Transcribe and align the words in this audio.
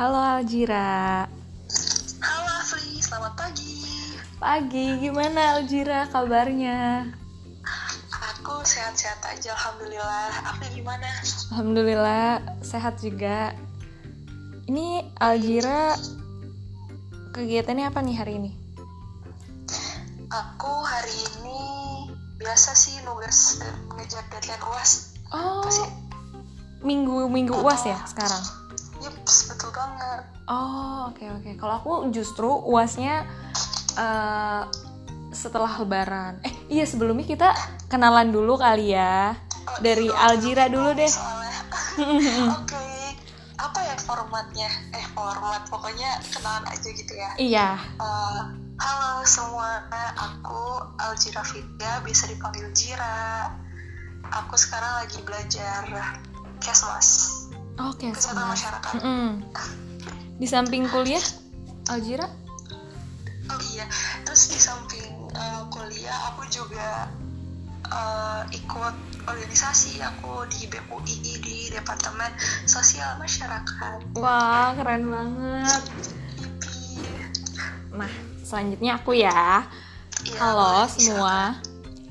Halo 0.00 0.16
Aljira. 0.16 1.28
Halo 2.24 2.48
Afri, 2.56 3.04
selamat 3.04 3.36
pagi. 3.36 3.84
Pagi, 4.40 4.96
gimana 4.96 5.60
Aljira 5.60 6.08
kabarnya? 6.08 7.04
Aku 8.08 8.64
sehat-sehat 8.64 9.20
aja, 9.28 9.52
Alhamdulillah. 9.52 10.32
Afri 10.40 10.80
gimana? 10.80 11.04
Alhamdulillah 11.52 12.40
sehat 12.64 12.96
juga. 13.04 13.52
Ini 14.72 15.04
Aljira 15.20 15.92
kegiatannya 17.36 17.92
apa 17.92 18.00
nih 18.00 18.16
hari 18.16 18.40
ini? 18.40 18.56
Aku 20.32 20.80
hari 20.80 21.12
ini 21.44 21.60
biasa 22.40 22.72
sih 22.72 23.04
nugas 23.04 23.60
mengejar 23.92 24.24
deadline 24.32 24.64
UAS. 24.64 25.12
Oh, 25.36 25.68
minggu 26.80 27.28
minggu 27.28 27.52
uas 27.52 27.84
ya 27.84 28.00
sekarang? 28.08 28.59
Yups, 29.00 29.52
betul 29.52 29.70
banget. 29.72 30.22
Oh, 30.44 31.08
oke 31.08 31.24
oke. 31.24 31.50
Kalau 31.56 31.74
aku 31.80 31.92
justru 32.12 32.48
uasnya 32.48 33.24
eh, 33.96 34.62
setelah 35.30 35.72
Lebaran. 35.80 36.42
Eh, 36.44 36.54
iya 36.68 36.84
sebelumnya 36.84 37.24
kita 37.24 37.48
kenalan 37.88 38.28
dulu 38.28 38.60
kali 38.60 38.92
ya. 38.92 39.34
Oh, 39.64 39.78
Dari 39.80 40.10
iya, 40.10 40.28
Aljira 40.28 40.66
dulu 40.68 40.92
deh. 40.92 41.10
Oke. 42.60 42.86
Apa 43.60 43.78
ya 43.84 43.94
formatnya? 44.00 44.70
Eh, 44.92 45.06
format. 45.14 45.64
Pokoknya 45.70 46.18
kenalan 46.32 46.64
aja 46.68 46.88
gitu 46.90 47.12
ya. 47.14 47.30
Iya. 47.38 47.68
Eh, 47.78 48.40
halo 48.80 49.22
semua, 49.24 49.84
aku 50.16 50.80
Aljira 50.96 51.44
Fitya, 51.44 52.00
bisa 52.02 52.26
dipanggil 52.26 52.68
Jira. 52.72 53.52
Aku 54.30 54.54
sekarang 54.54 55.04
lagi 55.04 55.20
belajar 55.26 55.82
Kesmas, 56.60 57.49
Oke. 57.88 58.12
Kesehatan 58.12 58.44
sama. 58.44 58.52
Masyarakat. 58.52 58.92
Mm-mm. 59.00 59.26
Di 60.40 60.46
samping 60.48 60.84
kuliah, 60.88 61.24
Aljira? 61.88 62.28
Oh 63.50 63.60
iya, 63.74 63.84
terus 64.24 64.52
di 64.52 64.58
samping 64.60 65.10
eh, 65.34 65.62
kuliah 65.68 66.18
aku 66.32 66.48
juga 66.48 67.08
eh, 67.88 68.42
ikut 68.56 68.96
organisasi 69.26 70.00
aku 70.00 70.48
di 70.48 70.64
BEM-UI 70.70 71.16
di 71.44 71.58
Departemen 71.68 72.32
Sosial 72.64 73.20
Masyarakat. 73.20 74.16
Wah, 74.16 74.72
keren 74.78 75.12
banget. 75.12 75.82
Yippee. 76.40 77.04
Nah, 77.92 78.12
selanjutnya 78.40 78.96
aku 78.96 79.12
ya. 79.18 79.66
Iya, 80.24 80.38
Halo 80.40 80.84
boleh, 80.84 80.88
semua. 80.88 81.36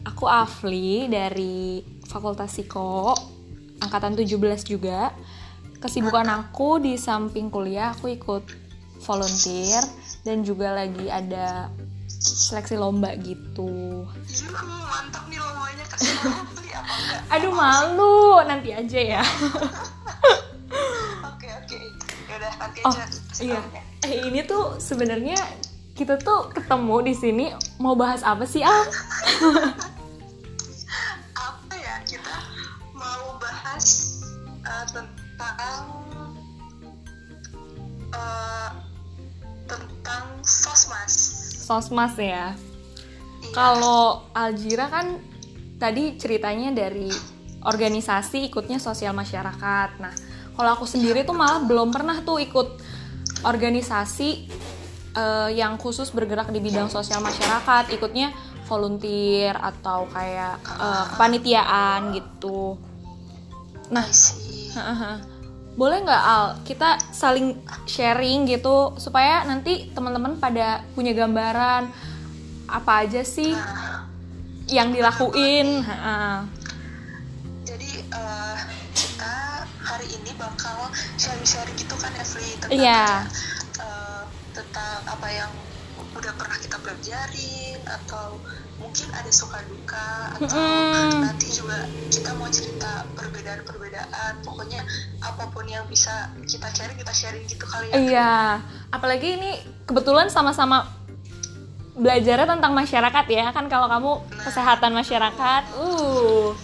Aku 0.06 0.26
Afli 0.26 1.06
dari 1.10 1.82
Fakultas 2.10 2.54
Psiko 2.54 3.14
angkatan 3.80 4.14
17 4.14 4.66
juga. 4.68 5.14
Kesibukan 5.80 6.28
aku 6.28 6.78
di 6.78 6.96
samping 6.96 7.48
kuliah 7.48 7.92
aku 7.92 8.12
ikut 8.12 8.44
volunteer 9.00 9.80
dan 10.22 10.44
juga 10.44 10.76
lagi 10.76 11.08
ada 11.08 11.72
seleksi 12.20 12.76
lomba 12.76 13.16
gitu. 13.16 14.04
mantap 14.84 15.24
nih 15.26 15.40
lombanya 15.40 15.86
kasih 15.88 16.20
beli 16.52 16.70
apa 16.70 16.92
enggak? 16.92 17.22
Aduh 17.34 17.54
malu, 17.54 18.20
nanti 18.44 18.70
aja 18.70 19.00
ya. 19.00 19.24
Oke 21.30 21.48
oke, 21.48 21.80
yaudah 22.28 22.52
nanti 22.60 22.80
Oh, 22.84 22.92
aja. 22.92 23.04
iya. 23.40 23.60
tahunya. 23.64 23.82
Eh 24.04 24.28
ini 24.28 24.40
tuh 24.44 24.76
sebenarnya 24.78 25.40
kita 25.96 26.20
tuh 26.20 26.52
ketemu 26.52 26.96
di 27.02 27.14
sini 27.14 27.46
mau 27.78 27.96
bahas 27.96 28.20
apa 28.22 28.44
sih, 28.44 28.60
Al? 28.60 28.84
tentang 35.40 35.84
eh, 38.12 38.70
tentang 39.70 40.26
sosmas. 40.44 41.14
Sosmas 41.64 42.14
ya. 42.20 42.28
Iya. 42.28 42.48
Kalau 43.56 44.28
Aljira 44.36 44.92
kan 44.92 45.16
tadi 45.80 46.20
ceritanya 46.20 46.76
dari 46.76 47.08
organisasi 47.64 48.52
ikutnya 48.52 48.84
sosial 48.84 49.16
masyarakat. 49.16 49.90
Nah, 50.04 50.14
kalau 50.60 50.70
aku 50.76 50.84
sendiri 50.84 51.24
tuh 51.24 51.36
malah 51.36 51.64
belum 51.64 51.96
pernah 51.96 52.20
tuh 52.20 52.44
ikut 52.44 52.68
organisasi 53.48 54.30
eh, 55.16 55.50
yang 55.56 55.80
khusus 55.80 56.12
bergerak 56.12 56.52
di 56.52 56.60
bidang 56.60 56.92
sosial 56.92 57.24
masyarakat. 57.24 57.96
Ikutnya 57.96 58.36
volunteer 58.68 59.56
atau 59.56 60.04
kayak 60.12 60.60
eh, 60.68 61.04
kepanitiaan 61.16 62.12
gitu. 62.20 62.76
Nah. 63.90 64.06
boleh 65.80 66.04
nggak 66.04 66.24
Al 66.24 66.46
kita 66.68 67.00
saling 67.10 67.56
sharing 67.88 68.44
gitu 68.44 69.00
supaya 69.00 69.48
nanti 69.48 69.88
teman-teman 69.96 70.36
pada 70.36 70.84
punya 70.92 71.16
gambaran 71.16 71.88
apa 72.68 73.08
aja 73.08 73.24
sih 73.24 73.56
Nah, 73.56 74.04
yang 74.68 74.92
dilakuin 74.92 75.82
Ha-ha. 75.82 76.46
jadi 77.64 77.92
eh, 78.06 78.58
kita 78.94 79.36
hari 79.80 80.06
ini 80.12 80.36
bakal 80.36 80.92
sharing-sharing 81.16 81.74
gitu 81.74 81.96
kan 81.96 82.12
Evli 82.14 82.54
tentang 82.60 82.76
Iya. 82.78 83.06
eh, 83.80 84.22
tentang 84.54 85.00
apa 85.08 85.28
yang 85.32 85.52
udah 86.18 86.34
pernah 86.38 86.58
kita 86.58 86.78
pelajarin 86.82 87.80
atau 87.86 88.42
mungkin 88.80 89.08
ada 89.12 89.28
suka 89.30 89.60
duka 89.68 90.34
atau 90.40 90.56
Mm-mm. 90.56 91.22
nanti 91.22 91.52
juga 91.52 91.86
kita 92.10 92.32
mau 92.40 92.48
cerita 92.50 93.06
perbedaan-perbedaan. 93.14 94.42
Pokoknya 94.42 94.82
apa 95.22 95.52
pun 95.52 95.68
yang 95.68 95.86
bisa 95.86 96.32
kita 96.48 96.72
sharing 96.72 96.98
kita 96.98 97.14
sharing 97.14 97.46
gitu 97.46 97.66
kali 97.68 97.92
ya. 97.92 97.96
Iya. 98.00 98.36
Apalagi 98.90 99.38
ini 99.38 99.52
kebetulan 99.86 100.32
sama-sama 100.32 100.88
belajarnya 102.00 102.48
tentang 102.48 102.72
masyarakat 102.74 103.26
ya. 103.28 103.52
Kan 103.52 103.68
kalau 103.68 103.92
kamu 103.92 104.12
kesehatan 104.48 104.96
masyarakat 104.96 105.64
uh. 105.76 106.56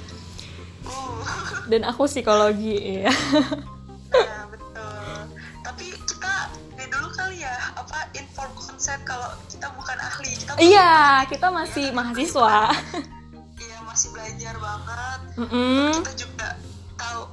Uh, 0.86 1.36
dan 1.70 1.82
aku 1.86 2.06
psikologi 2.06 3.02
ya 3.02 3.10
nah 4.16 4.45
konsep 8.85 9.01
kalau 9.01 9.34
kita 9.50 9.66
bukan 9.73 9.97
ahli 9.97 10.29
kita 10.38 10.51
iya 10.62 11.25
kita 11.25 11.50
masih 11.50 11.90
mahasiswa 11.90 12.69
Iya 13.66 13.78
masih 13.88 14.12
belajar 14.12 14.53
banget. 14.59 15.19
Mm-mm. 15.40 15.96
Kita 15.96 16.12
juga 16.19 16.59
tahu 17.00 17.23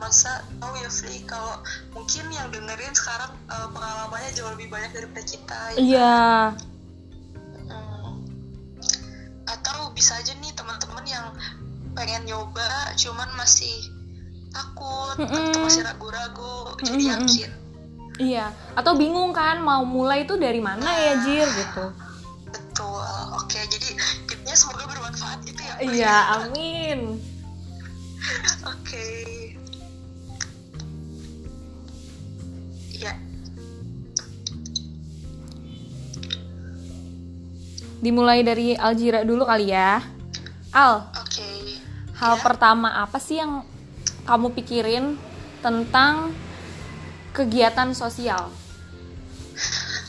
masa 0.00 0.40
tahu 0.56 0.72
ya 0.80 0.88
Fli 0.88 1.20
kalau 1.28 1.60
mungkin 1.92 2.26
yang 2.32 2.48
dengerin 2.50 2.90
sekarang 2.96 3.28
eh, 3.46 3.68
pengalamannya 3.70 4.30
jauh 4.34 4.50
lebih 4.56 4.72
banyak 4.72 4.90
daripada 4.96 5.22
kita. 5.22 5.58
ya 5.70 5.78
iya 5.78 6.16
Hmm. 7.70 8.24
Atau 9.46 9.92
bisa 9.94 10.18
aja 10.18 10.34
nih 10.42 10.50
teman-teman 10.58 11.04
yang 11.06 11.30
pengen 11.94 12.24
nyoba 12.26 12.96
cuman 12.98 13.30
masih 13.38 13.78
takut 14.50 15.22
Mm-mm. 15.22 15.54
atau 15.54 15.60
masih 15.70 15.86
ragu-ragu 15.86 16.74
jadi 16.82 16.98
Mm-mm. 16.98 17.12
yakin. 17.14 17.50
Iya 18.16 18.48
atau 18.72 18.96
bingung 18.96 19.30
kan 19.30 19.60
mau 19.60 19.84
mulai 19.84 20.24
itu 20.24 20.34
dari 20.36 20.60
mana 20.60 20.86
ya 20.88 21.12
Jir 21.22 21.48
gitu 21.48 21.86
Betul. 22.46 23.04
Oke 23.36 23.56
jadi 23.68 23.88
tipnya 24.28 24.52
semoga 24.52 24.84
bermanfaat 24.84 25.40
gitu 25.48 25.60
ya. 25.60 25.74
Iya 25.80 26.16
amin 26.40 27.20
Oke. 28.66 29.06
Ya, 32.96 33.12
dimulai 38.00 38.40
dari 38.44 38.76
Aljira 38.76 39.24
dulu 39.24 39.44
kali 39.46 39.72
ya 39.72 40.00
Al 40.72 41.08
oke. 41.16 41.50
Hal 42.16 42.34
Ya. 42.36 42.42
pertama 42.42 42.88
apa 42.96 43.20
sih 43.20 43.36
yang 43.40 43.64
kamu 44.24 44.52
pikirin 44.56 45.16
tentang 45.60 46.32
kegiatan 47.36 47.92
sosial? 47.92 48.48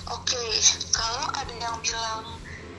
Oke, 0.07 0.43
kalau 0.95 1.27
ada 1.35 1.51
yang 1.59 1.75
bilang 1.83 2.23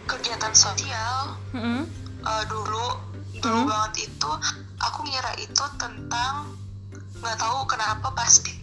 kegiatan 0.08 0.56
sosial 0.56 1.36
Mm-mm. 1.52 1.84
eh, 2.24 2.44
dulu 2.48 2.86
dulu 3.38 3.60
Hmm. 3.60 3.68
banget 3.68 4.08
itu, 4.08 4.30
aku 4.80 4.98
ngira 5.04 5.32
itu 5.36 5.64
tentang 5.76 6.56
nggak 7.20 7.36
tahu 7.36 7.58
kenapa 7.68 8.08
pasti 8.16 8.56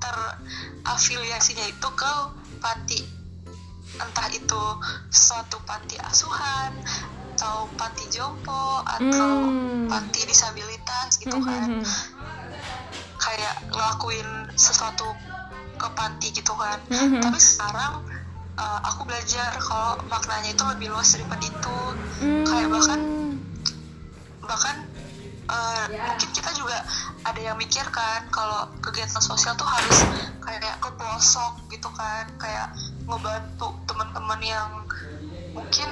terafiliasinya 0.00 1.66
itu 1.68 1.88
ke 1.92 2.12
panti 2.58 3.00
entah 3.96 4.28
itu 4.28 4.62
suatu 5.08 5.56
panti 5.64 5.96
asuhan 6.00 6.72
atau 7.36 7.68
panti 7.76 8.04
jompo 8.08 8.80
atau 8.82 9.52
Hmm. 9.52 9.88
panti 9.88 10.24
disabilitas 10.24 11.20
gitu 11.20 11.36
kan 11.44 11.84
kayak 13.26 13.54
ngelakuin 13.74 14.28
sesuatu 14.54 15.10
ke 15.76 15.88
panti 15.92 16.30
gitu 16.32 16.54
kan. 16.54 16.78
Mhm. 16.88 17.20
tapi 17.20 17.38
sekarang 17.42 18.06
uh, 18.56 18.80
aku 18.86 19.04
belajar 19.04 19.52
kalau 19.60 20.00
maknanya 20.08 20.54
itu 20.54 20.64
lebih 20.64 20.88
luas 20.94 21.10
daripada 21.12 21.44
itu. 21.44 21.78
Kayak 22.46 22.68
bahkan 22.72 23.00
bahkan 24.46 24.76
uh, 25.50 25.86
mungkin 25.90 26.28
kita 26.30 26.50
juga 26.54 26.78
ada 27.26 27.36
ada 27.36 27.40
yang 27.42 27.58
mikir 27.58 27.84
kan 27.90 28.22
kalau 28.30 28.70
kegiatan 28.78 29.20
sosial 29.20 29.58
tuh 29.58 29.66
harus 29.66 29.98
kayak 30.40 30.78
ke 30.78 30.88
pelosok 30.94 31.52
gitu 31.68 31.88
kan. 31.92 32.24
Kayak 32.38 32.72
ngebantu 33.04 33.74
teman-teman 33.90 34.40
yang 34.40 34.70
mungkin 35.52 35.88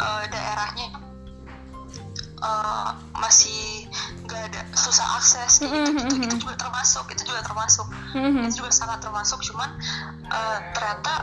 uh, 0.00 0.24
daerahnya 0.26 1.09
uh, 2.40 2.96
masih 3.16 3.86
nggak 4.26 4.42
ada 4.50 4.60
susah 4.72 5.06
akses 5.20 5.60
kayak 5.60 5.92
gitu, 5.92 6.16
gitu 6.18 6.24
itu 6.24 6.36
juga 6.48 6.56
termasuk 6.56 7.04
itu 7.12 7.22
juga 7.28 7.40
termasuk. 7.44 7.86
Itu 8.16 8.64
juga 8.64 8.70
sangat 8.72 8.98
termasuk 9.04 9.40
cuman 9.44 9.70
uh, 10.28 10.58
ternyata 10.72 11.14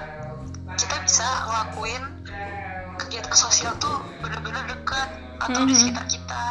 kita 0.77 0.95
bisa 1.03 1.27
ngelakuin 1.49 2.03
kegiatan 2.97 3.35
sosial 3.35 3.73
tuh 3.81 3.97
bener-bener 4.21 4.63
dekat 4.69 5.09
atau 5.41 5.61
di 5.65 5.73
sekitar 5.73 6.05
kita. 6.05 6.43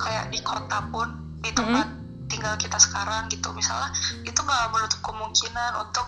Kayak 0.00 0.32
di 0.32 0.40
kota 0.40 0.78
pun 0.88 1.08
di 1.44 1.52
tempat 1.52 1.88
tinggal 2.32 2.56
kita 2.56 2.80
sekarang 2.80 3.28
gitu. 3.28 3.52
Misalnya 3.52 3.92
itu 4.24 4.40
nggak 4.40 4.72
menutup 4.72 5.00
kemungkinan 5.04 5.72
untuk 5.76 6.06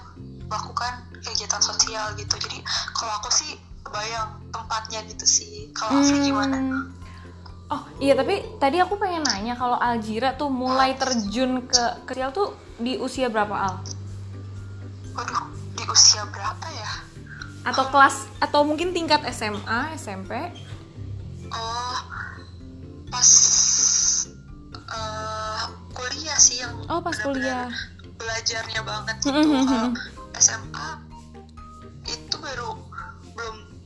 melakukan 0.49 1.09
kegiatan 1.21 1.61
sosial 1.61 2.17
gitu. 2.17 2.35
Jadi 2.41 2.65
kalau 2.97 3.13
aku 3.21 3.29
sih 3.29 3.53
bayang 3.93 4.41
tempatnya 4.49 5.05
gitu 5.13 5.27
sih. 5.29 5.69
Kalau 5.77 6.01
Afri 6.01 6.25
gimana 6.25 6.57
Oh 7.73 7.81
iya 7.97 8.13
tapi 8.13 8.45
tadi 8.61 8.77
aku 8.85 9.01
pengen 9.01 9.25
nanya 9.25 9.57
kalau 9.57 9.81
Aljira 9.81 10.37
tuh 10.37 10.53
mulai 10.53 10.93
terjun 10.93 11.65
ke 11.65 12.05
kecil 12.05 12.29
tuh 12.29 12.53
di 12.77 13.01
usia 13.01 13.33
berapa 13.33 13.57
Al? 13.57 13.81
Waduh 15.17 15.49
di 15.81 15.85
usia 15.89 16.29
berapa 16.29 16.67
ya? 16.69 16.93
Atau 17.65 17.89
kelas 17.89 18.29
atau 18.45 18.69
mungkin 18.69 18.93
tingkat 18.93 19.25
SMA 19.33 19.97
SMP? 19.97 20.53
Oh 21.49 21.97
pas 23.09 23.31
uh, 24.93 25.65
kuliah 25.97 26.37
sih 26.37 26.61
yang 26.61 26.77
Oh 26.93 27.01
pas 27.01 27.17
kuliah 27.25 27.73
belajarnya 28.21 28.85
banget 28.85 29.17
gitu 29.25 29.49
kalau 29.65 29.97
SMA 30.37 30.89
itu 32.05 32.37
baru 32.37 32.92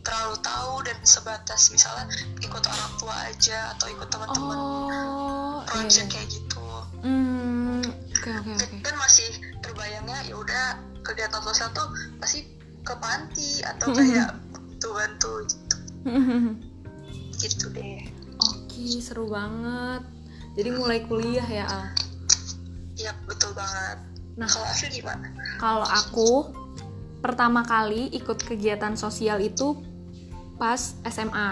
terlalu 0.07 0.37
tahu 0.39 0.75
dan 0.87 0.99
sebatas 1.03 1.75
misalnya 1.75 2.07
ikut 2.39 2.63
orang 2.63 2.93
tua 3.03 3.15
aja 3.27 3.75
atau 3.75 3.91
ikut 3.91 4.07
teman-teman 4.07 4.55
oh, 4.55 5.59
project 5.67 6.07
iya. 6.07 6.15
kayak 6.15 6.29
gitu. 6.31 6.67
Hmm, 7.03 7.83
oke 8.15 8.31
oke 8.31 8.51
oke. 8.55 8.77
Dan 8.87 8.95
masih 9.03 9.29
terbayangnya 9.67 10.19
ya 10.31 10.35
udah 10.39 10.79
kegiatan 11.03 11.43
sosial 11.43 11.75
tuh 11.75 11.91
pasti 12.23 12.47
ke 12.87 12.95
panti 13.03 13.67
atau 13.67 13.91
kayak 13.91 14.31
bantu-bantu 14.55 15.33
gitu. 15.51 15.77
gitu 17.43 17.67
deh. 17.75 18.07
Oke, 18.47 19.03
seru 19.03 19.27
banget. 19.27 20.07
Jadi 20.55 20.71
mulai 20.71 21.03
kuliah 21.05 21.45
ya, 21.45 21.67
Al? 21.67 21.85
Iya, 22.97 23.13
betul 23.27 23.53
banget. 23.53 23.99
Nah, 24.39 24.49
kalau 24.49 24.67
aku 24.71 24.87
gimana? 24.89 25.27
Kalau 25.61 25.89
aku 25.89 26.31
pertama 27.21 27.67
kali 27.67 28.09
ikut 28.15 28.39
kegiatan 28.45 28.95
sosial 28.95 29.43
itu 29.43 29.96
pas 30.57 30.81
SMA. 31.07 31.49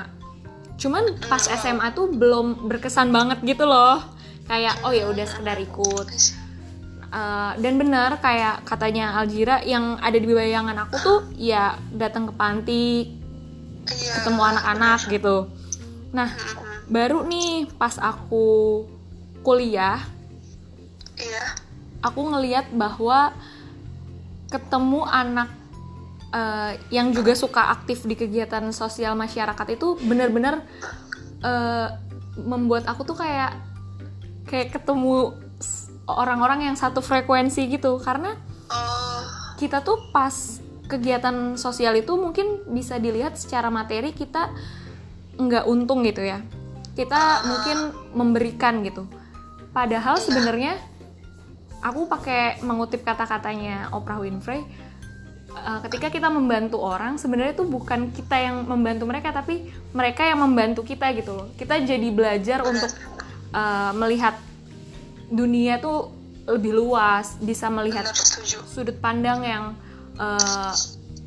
Cuman 0.80 1.16
pas 1.30 1.40
SMA 1.40 1.86
tuh 1.94 2.10
belum 2.10 2.66
berkesan 2.68 3.14
banget 3.14 3.40
gitu 3.44 3.64
loh. 3.64 4.02
Kayak 4.44 4.80
oh 4.84 4.92
ya 4.92 5.08
udah 5.08 5.26
sekedar 5.28 5.56
ikut. 5.60 6.08
Uh, 7.14 7.54
dan 7.62 7.78
benar 7.78 8.18
kayak 8.18 8.66
katanya 8.66 9.14
Aljira 9.14 9.62
yang 9.62 10.02
ada 10.02 10.18
di 10.18 10.26
bayangan 10.26 10.74
aku 10.82 10.96
tuh 10.98 11.18
ya 11.38 11.78
datang 11.94 12.26
ke 12.26 12.34
panti 12.34 12.88
Iya. 13.84 14.12
ketemu 14.20 14.40
anak-anak 14.40 15.00
gitu. 15.12 15.36
Nah, 16.16 16.30
baru 16.88 17.24
nih 17.28 17.68
pas 17.76 18.00
aku 18.00 18.84
kuliah, 19.44 20.00
Iya. 21.20 21.44
aku 22.00 22.20
ngeliat 22.32 22.72
bahwa 22.72 23.36
ketemu 24.48 25.04
anak 25.04 25.50
uh, 26.34 26.74
yang 26.90 27.14
juga 27.14 27.38
suka 27.38 27.70
aktif 27.70 28.02
di 28.02 28.18
kegiatan 28.18 28.66
sosial 28.74 29.14
masyarakat 29.14 29.66
itu 29.70 29.94
benar-benar 30.02 30.66
uh, 31.46 31.94
membuat 32.34 32.90
aku 32.90 33.06
tuh 33.06 33.22
kayak 33.22 33.54
kayak 34.50 34.74
ketemu 34.74 35.38
orang-orang 36.10 36.66
yang 36.66 36.76
satu 36.76 36.98
frekuensi 36.98 37.70
gitu. 37.70 38.02
Karena 38.02 38.34
Oh, 38.74 39.20
kita 39.60 39.84
tuh 39.84 40.10
pas 40.10 40.32
kegiatan 40.88 41.56
sosial 41.56 41.96
itu 42.00 42.12
mungkin 42.16 42.64
bisa 42.68 42.96
dilihat 42.96 43.36
secara 43.36 43.68
materi 43.68 44.12
kita 44.12 44.52
nggak 45.36 45.64
untung 45.68 46.04
gitu 46.04 46.24
ya. 46.24 46.40
Kita 46.94 47.44
mungkin 47.44 47.76
memberikan 48.14 48.80
gitu. 48.86 49.04
Padahal 49.74 50.16
sebenarnya 50.22 50.78
aku 51.82 52.06
pakai 52.06 52.62
mengutip 52.62 53.02
kata-katanya 53.02 53.90
Oprah 53.90 54.22
Winfrey 54.22 54.62
uh, 55.54 55.80
ketika 55.88 56.10
kita 56.10 56.28
membantu 56.28 56.82
orang 56.82 57.16
sebenarnya 57.16 57.54
itu 57.56 57.64
bukan 57.64 58.10
kita 58.10 58.36
yang 58.36 58.66
membantu 58.66 59.06
mereka 59.06 59.30
tapi 59.30 59.70
mereka 59.94 60.26
yang 60.26 60.42
membantu 60.42 60.82
kita 60.82 61.14
gitu 61.14 61.32
loh. 61.32 61.46
Kita 61.54 61.78
jadi 61.80 62.08
belajar 62.10 62.66
untuk 62.66 62.90
uh, 63.54 63.94
melihat 63.94 64.36
dunia 65.30 65.80
tuh 65.80 66.12
lebih 66.44 66.76
luas 66.76 67.40
bisa 67.40 67.72
melihat 67.72 68.04
sudut 68.68 69.00
pandang 69.00 69.40
yang 69.42 69.64
uh, 70.20 70.74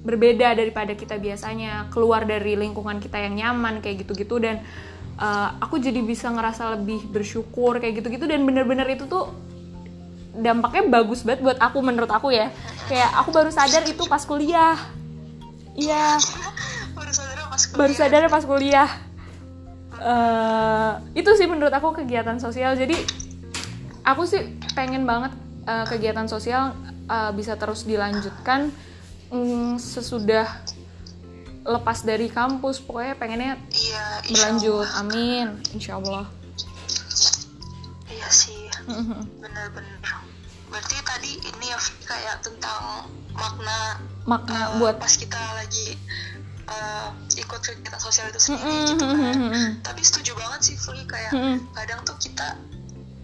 berbeda 0.06 0.53
daripada 0.53 0.94
kita 0.94 1.18
biasanya 1.18 1.89
keluar 1.89 2.24
dari 2.24 2.53
lingkungan 2.53 3.01
kita 3.01 3.18
yang 3.18 3.33
nyaman 3.35 3.81
kayak 3.81 4.06
gitu-gitu. 4.06 4.38
Dan 4.38 4.62
uh, 5.18 5.57
aku 5.57 5.81
jadi 5.81 6.00
bisa 6.06 6.29
ngerasa 6.29 6.77
lebih 6.77 7.01
bersyukur 7.09 7.81
kayak 7.81 8.03
gitu-gitu. 8.03 8.29
Dan 8.29 8.45
bener-bener 8.45 8.85
itu 8.94 9.09
tuh 9.09 9.33
dampaknya 10.38 10.84
bagus 10.88 11.25
banget 11.25 11.42
buat 11.42 11.60
aku 11.60 11.81
menurut 11.81 12.10
aku 12.10 12.30
ya. 12.30 12.54
Kayak 12.88 13.10
aku 13.18 13.30
baru 13.34 13.50
sadar 13.50 13.84
itu 13.84 14.06
pas 14.06 14.22
kuliah. 14.24 14.78
Iya. 15.74 16.18
Baru 16.94 17.12
sadar 17.12 17.38
pas 17.45 17.62
kuliah. 17.62 17.78
baru 17.78 17.94
sadar 17.94 18.22
pas 18.30 18.44
kuliah. 18.45 18.89
Eh, 19.98 20.92
itu 21.18 21.31
sih 21.34 21.50
menurut 21.50 21.74
aku 21.74 21.92
kegiatan 21.92 22.38
sosial. 22.38 22.78
Jadi 22.78 22.95
aku 24.01 24.24
sih 24.24 24.45
pengen 24.74 25.04
banget 25.04 25.34
eh, 25.66 25.86
kegiatan 25.86 26.30
sosial 26.30 26.78
eh, 27.06 27.31
bisa 27.34 27.57
terus 27.57 27.84
dilanjutkan 27.84 28.69
mm, 29.30 29.81
sesudah 29.81 30.45
lepas 31.66 32.06
dari 32.06 32.30
kampus. 32.30 32.80
Pokoknya 32.80 33.18
pengennya 33.18 33.54
Iya, 33.74 34.04
berlanjut. 34.30 34.86
Allah. 34.86 35.01
amin. 35.01 35.48
Insya 35.74 35.98
Allah 35.98 36.30
Iya 38.07 38.30
sih, 38.34 38.66
bener-bener. 39.38 40.00
Berarti 40.77 40.97
tadi 41.01 41.31
ini 41.41 41.74
ya 41.74 41.79
kayak 42.05 42.46
tentang 42.46 43.10
makna 43.34 43.98
makna 44.29 44.77
eh, 44.77 44.77
buat 44.77 45.01
pas 45.01 45.10
kita 45.10 45.41
lagi 45.57 45.98
eh, 46.69 47.10
ikut 47.41 47.60
kegiatan 47.65 47.98
sosial 47.98 48.29
itu 48.29 48.38
sendiri 48.38 48.93
gitu 48.93 49.01
kan. 49.10 49.38
Tapi 49.81 50.01
setuju 50.05 50.38
banget 50.38 50.62
sih 50.69 50.75
Fli 50.77 51.01
kayak 51.10 51.34
kadang 51.74 52.05
tuh 52.05 52.13
kita 52.22 52.62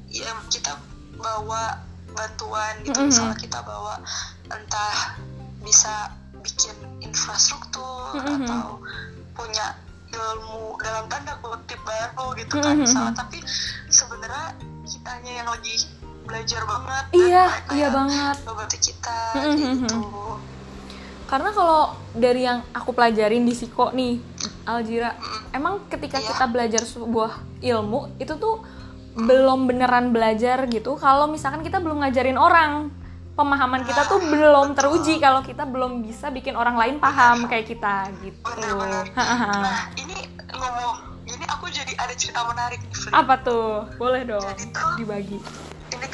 ya 0.09 0.33
kita 0.49 0.81
bawa 1.21 1.77
bantuan 2.13 2.73
gitu 2.85 2.97
Mm-mm. 2.97 3.09
misalnya 3.09 3.37
kita 3.37 3.59
bawa 3.65 4.01
entah 4.49 5.17
bisa 5.61 6.13
bikin 6.41 6.73
infrastruktur 7.01 8.17
Mm-mm. 8.17 8.45
atau 8.45 8.81
punya 9.33 9.77
ilmu 10.13 10.77
dalam 10.77 11.09
tanda 11.09 11.33
kutip 11.41 11.81
baru 11.81 12.37
gitu 12.37 12.61
kan 12.61 12.77
Mm-mm. 12.77 12.85
misalnya 12.85 13.13
tapi 13.17 13.41
sebenarnya 13.89 14.53
kitanya 14.85 15.31
yang 15.41 15.49
lagi 15.49 15.89
belajar 16.23 16.61
banget 16.63 17.03
iya 17.13 17.45
iya 17.71 17.87
banget. 17.89 18.35
ngebantu 18.39 18.77
kita 18.77 19.17
gitu. 19.53 19.99
Karena 21.23 21.49
kalau 21.49 21.81
dari 22.13 22.41
yang 22.43 22.61
aku 22.69 22.91
pelajarin 22.91 23.41
di 23.41 23.51
Siko 23.51 23.89
nih 23.89 24.21
Aljira 24.63 25.17
emang 25.49 25.81
ketika 25.87 26.17
Iya. 26.17 26.29
kita 26.29 26.45
belajar 26.47 26.81
sebuah 26.81 27.31
ilmu 27.59 28.15
itu 28.17 28.33
tuh 28.35 28.61
belum 29.15 29.65
beneran 29.65 30.09
belajar 30.09 30.65
gitu. 30.67 30.93
Kalau 30.95 31.25
misalkan 31.27 31.61
kita 31.61 31.77
belum 31.77 32.01
ngajarin 32.01 32.35
orang 32.35 32.93
pemahaman 33.33 33.81
kita 33.81 34.05
tuh 34.05 34.21
belum 34.23 34.73
teruji 34.73 35.17
kalau 35.17 35.41
kita 35.41 35.65
belum 35.65 36.01
bisa 36.01 36.29
bikin 36.29 36.53
orang 36.53 36.75
lain 36.75 36.95
paham 36.97 37.45
kayak 37.45 37.65
kita 37.67 38.13
gitu. 38.19 38.37
Bener-bener. 38.39 39.09
Hahaha. 39.11 39.53
nah 39.59 39.79
ini 39.95 40.17
ngomong 40.47 40.95
ini 41.25 41.45
aku 41.47 41.65
jadi 41.67 41.93
ada 41.95 42.13
cerita 42.13 42.45
menarik 42.45 42.77
nih 42.83 43.09
apa 43.09 43.33
tuh? 43.39 43.89
Boleh 43.95 44.21
dong 44.23 44.43
Jadi 44.43 44.69
tuh- 44.69 44.97
dibagi 44.97 45.39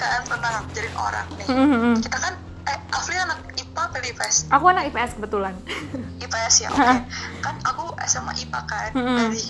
kan 0.02 0.22
tentang 0.24 0.54
ngajarin 0.62 0.96
orang 0.96 1.28
nih 1.36 1.48
Mhm. 1.48 1.94
kita 2.00 2.18
kan 2.18 2.34
eh 2.66 2.78
Afli 2.90 3.16
anak 3.16 3.40
IPA 3.54 3.82
atau 3.84 4.00
IPS 4.02 4.36
aku 4.48 4.66
anak 4.68 4.84
IPS 4.88 5.12
kebetulan 5.16 5.56
IPS 6.24 6.56
ya 6.60 6.70
oke 6.70 6.94
kan 7.40 7.56
aku 7.64 7.84
SMA 8.04 8.34
IPA 8.38 8.60
kan 8.64 8.90
Mm-mm. 8.94 9.18
dari 9.18 9.44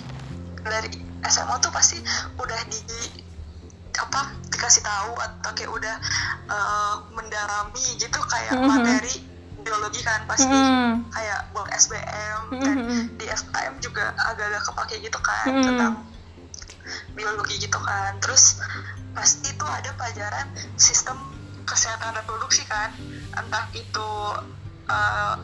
dari 0.60 0.90
SMA 1.22 1.54
tuh 1.58 1.70
pasti 1.70 2.00
udah 2.34 2.60
di 2.66 2.80
apa 3.92 4.20
dikasih 4.48 4.80
tahu 4.80 5.12
atau 5.14 5.50
kayak 5.52 5.68
udah 5.68 5.94
eh, 6.46 6.94
mendalami 7.10 7.86
gitu 7.94 8.18
kayak 8.22 8.54
Mm-mm. 8.54 8.66
materi 8.66 9.14
biologi 9.60 10.00
kan 10.00 10.24
pasti 10.24 10.48
Mm-mm. 10.48 11.04
kayak 11.10 11.52
buat 11.52 11.68
SBM 11.70 12.40
dan 12.56 12.76
Mm-mm. 12.78 13.00
di 13.14 13.26
FKM 13.26 13.76
juga 13.78 14.08
agak-agak 14.16 14.62
kepake 14.64 14.94
gitu 15.02 15.18
kan 15.20 15.46
Mm-mm. 15.46 15.66
tentang 15.66 15.92
biologi 17.14 17.60
gitu 17.60 17.78
kan. 17.80 18.16
Terus 18.22 18.60
pasti 19.14 19.52
itu 19.52 19.66
ada 19.66 19.90
pelajaran 19.98 20.46
sistem 20.78 21.16
kesehatan 21.66 22.16
reproduksi 22.16 22.62
kan. 22.66 22.94
Entah 23.34 23.66
itu 23.74 24.10
uh, 24.90 25.34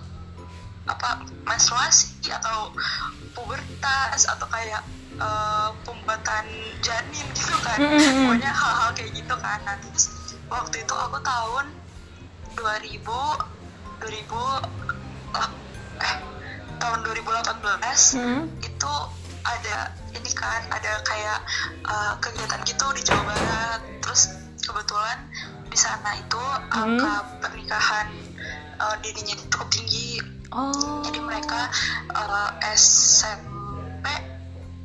apa 0.86 1.10
menstruasi 1.42 2.30
atau 2.30 2.70
pubertas 3.34 4.30
atau 4.30 4.46
kayak 4.46 4.82
uh, 5.18 5.74
pembuatan 5.82 6.46
janin 6.82 7.26
gitu 7.34 7.56
kan. 7.62 7.78
Pokoknya 7.80 8.50
hal-hal 8.50 8.90
kayak 8.94 9.12
gitu 9.14 9.34
kan. 9.38 9.58
Nah 9.66 9.76
terus 9.82 10.36
waktu 10.46 10.82
itu 10.86 10.94
aku 10.94 11.18
tahun 11.22 11.66
2000 12.54 13.02
2000 13.96 15.36
ah, 15.36 15.50
eh 16.00 16.14
tahun 16.76 16.98
2018 17.02 18.16
Hmm. 18.16 18.44
itu 18.60 18.92
ada 19.48 19.76
ini 20.10 20.30
kan 20.32 20.60
ada 20.68 20.98
kayak 21.02 21.38
uh, 21.82 22.14
kegiatan 22.18 22.60
gitu 22.62 22.86
di 22.92 23.02
Jawa 23.02 23.22
Barat 23.24 23.80
terus 24.00 24.34
kebetulan 24.60 25.18
di 25.66 25.78
sana 25.78 26.16
itu 26.16 26.42
angka 26.68 27.14
pernikahan 27.38 28.06
uh, 28.76 28.96
dirinya 29.00 29.34
itu 29.34 29.44
cukup 29.48 29.68
tinggi 29.70 30.10
Oh. 30.46 31.02
jadi 31.02 31.18
mereka 31.20 31.68
uh, 32.14 32.50
SMP 32.70 34.06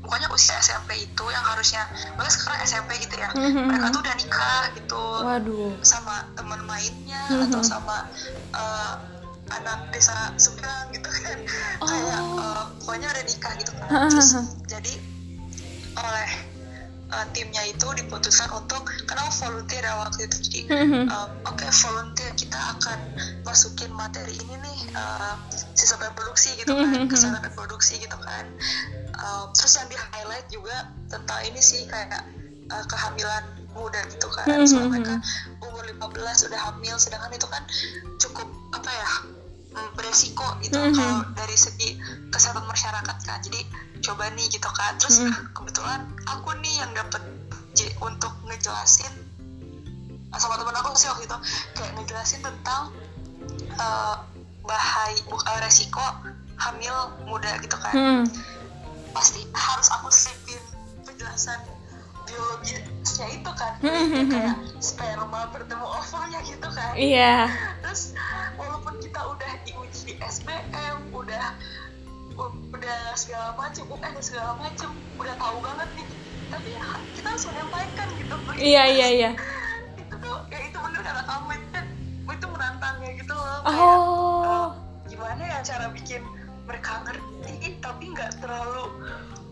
pokoknya 0.01 0.27
usia 0.33 0.57
SMP 0.57 0.97
itu 0.99 1.23
yang 1.29 1.45
harusnya 1.45 1.85
bahkan 2.17 2.33
sekarang 2.33 2.59
SMP 2.65 2.97
gitu 2.97 3.15
ya 3.15 3.29
Mhm. 3.31 3.69
mereka 3.69 3.93
tuh 3.93 4.01
udah 4.01 4.15
nikah 4.17 4.63
gitu 4.73 5.03
Waduh. 5.21 5.71
sama 5.85 6.25
teman 6.33 6.65
mainnya 6.65 7.21
Mhm. 7.29 7.45
atau 7.47 7.61
sama 7.61 8.09
uh, 8.51 8.93
anak 9.59 9.79
desa 9.91 10.31
seberang 10.39 10.87
gitu 10.95 11.09
kan. 11.09 11.39
Kayak 11.81 12.21
uh, 12.39 12.65
pokoknya 12.83 13.07
udah 13.11 13.23
nikah 13.27 13.53
gitu 13.59 13.71
kan. 13.75 13.89
Terus 14.13 14.29
jadi 14.71 14.93
oleh 15.91 16.29
uh, 17.11 17.25
timnya 17.35 17.63
itu 17.67 17.87
diputuskan 17.99 18.47
untuk 18.55 18.87
karena 19.05 19.27
aku 19.27 19.33
volunteer 19.43 19.83
ya 19.83 19.93
waktu 19.99 20.27
itu 20.27 20.37
jadi 20.47 20.59
um, 21.11 21.29
oke 21.47 21.67
volunteer 21.67 22.31
kita 22.39 22.59
akan 22.77 22.99
masukin 23.43 23.91
materi 23.91 24.31
ini 24.31 24.55
nih 24.55 24.79
uh, 24.95 25.35
sistem 25.75 25.99
reproduksi 26.07 26.55
gitu 26.55 26.71
kan 26.71 27.05
kesehatan 27.11 27.43
reproduksi 27.43 27.99
gitu 27.99 28.17
kan. 28.17 28.45
Um, 29.21 29.53
terus 29.53 29.77
yang 29.77 29.87
di 29.91 29.97
highlight 29.99 30.47
juga 30.49 30.89
tentang 31.11 31.39
ini 31.45 31.61
sih 31.61 31.85
kayak 31.85 32.25
uh, 32.71 32.83
kehamilan 32.87 33.43
muda 33.75 34.01
gitu 34.11 34.27
kan. 34.31 34.47
Soalnya 34.65 34.89
mereka 34.89 35.15
umur 35.63 35.83
15 35.85 36.47
udah 36.51 36.59
hamil 36.71 36.95
sedangkan 36.97 37.31
itu 37.35 37.47
kan 37.47 37.63
cukup 38.17 38.47
apa 38.71 38.89
ya 38.89 39.09
mm, 39.71 39.89
beresiko 39.95 40.45
gitu 40.61 40.77
Mhm. 40.77 40.93
kalau 40.93 41.19
dari 41.33 41.55
segi 41.55 41.95
kesehatan 42.29 42.67
masyarakat 42.67 43.17
kan 43.23 43.39
jadi 43.41 43.61
coba 44.01 44.27
nih 44.33 44.47
gitu 44.49 44.69
kan 44.71 44.97
terus 44.97 45.21
Mhm. 45.21 45.53
kebetulan 45.53 46.01
aku 46.27 46.51
nih 46.59 46.73
yang 46.81 46.91
dapet 46.91 47.21
J 47.71 47.87
untuk 48.03 48.33
ngejelasin 48.43 49.13
sama 50.31 50.55
temen 50.59 50.75
aku 50.75 50.95
sih 50.95 51.07
waktu 51.07 51.27
itu 51.27 51.37
kayak 51.75 51.91
ngejelasin 51.95 52.39
tentang 52.39 52.91
uh, 53.75 54.15
bahaya 54.63 55.15
bukan 55.27 55.55
resiko 55.59 56.03
hamil 56.55 56.95
muda 57.25 57.51
gitu 57.59 57.75
kan 57.79 57.93
Hmm. 57.95 58.23
pasti 59.11 59.43
harus 59.51 59.87
aku 59.91 60.07
sipin 60.07 60.61
penjelasan 61.03 61.57
biologisnya 62.23 63.27
itu 63.31 63.51
kan 63.51 63.73
Hmm. 63.79 64.27
kayak 64.27 64.55
sperma 64.77 65.49
bertemu 65.49 65.85
ovalnya 65.85 66.39
gitu 66.43 66.67
kan 66.67 66.93
Iya. 66.93 67.49
terus 67.81 68.13
walaupun 68.55 68.97
kita 68.97 69.21
udah 69.25 69.51
diuji 69.63 70.01
di 70.05 70.13
SBM 70.17 71.11
udah 71.11 71.45
udah 72.71 72.99
segala 73.13 73.53
macam 73.53 73.85
UN 73.87 74.13
segala 74.19 74.55
macam 74.55 74.89
udah 75.15 75.35
tahu 75.35 75.57
banget 75.59 75.89
nih 75.93 76.07
tapi 76.47 76.67
ya, 76.69 76.83
kita 77.13 77.27
harus 77.27 77.45
menyampaikan 77.45 78.07
gitu 78.15 78.35
Iya 78.57 78.83
iya 78.87 79.07
iya. 79.09 79.31
itu 79.95 80.15
tuh 80.15 80.37
ya 80.47 80.59
itu 80.61 80.77
bener 80.77 81.01
kata 81.01 81.21
kamu 81.23 81.49
itu 81.53 81.67
kan 81.71 81.85
itu 82.27 82.45
menantangnya 82.47 83.09
gitu 83.15 83.33
loh 83.33 83.59
kayak 83.61 83.77
Oh. 83.77 84.41
eh, 84.41 84.67
gimana 85.07 85.43
ya 85.43 85.59
cara 85.61 85.85
bikin 85.89 86.21
mereka 86.63 87.03
ngerti 87.03 87.53
tapi 87.77 88.03
nggak 88.09 88.31
terlalu 88.39 88.85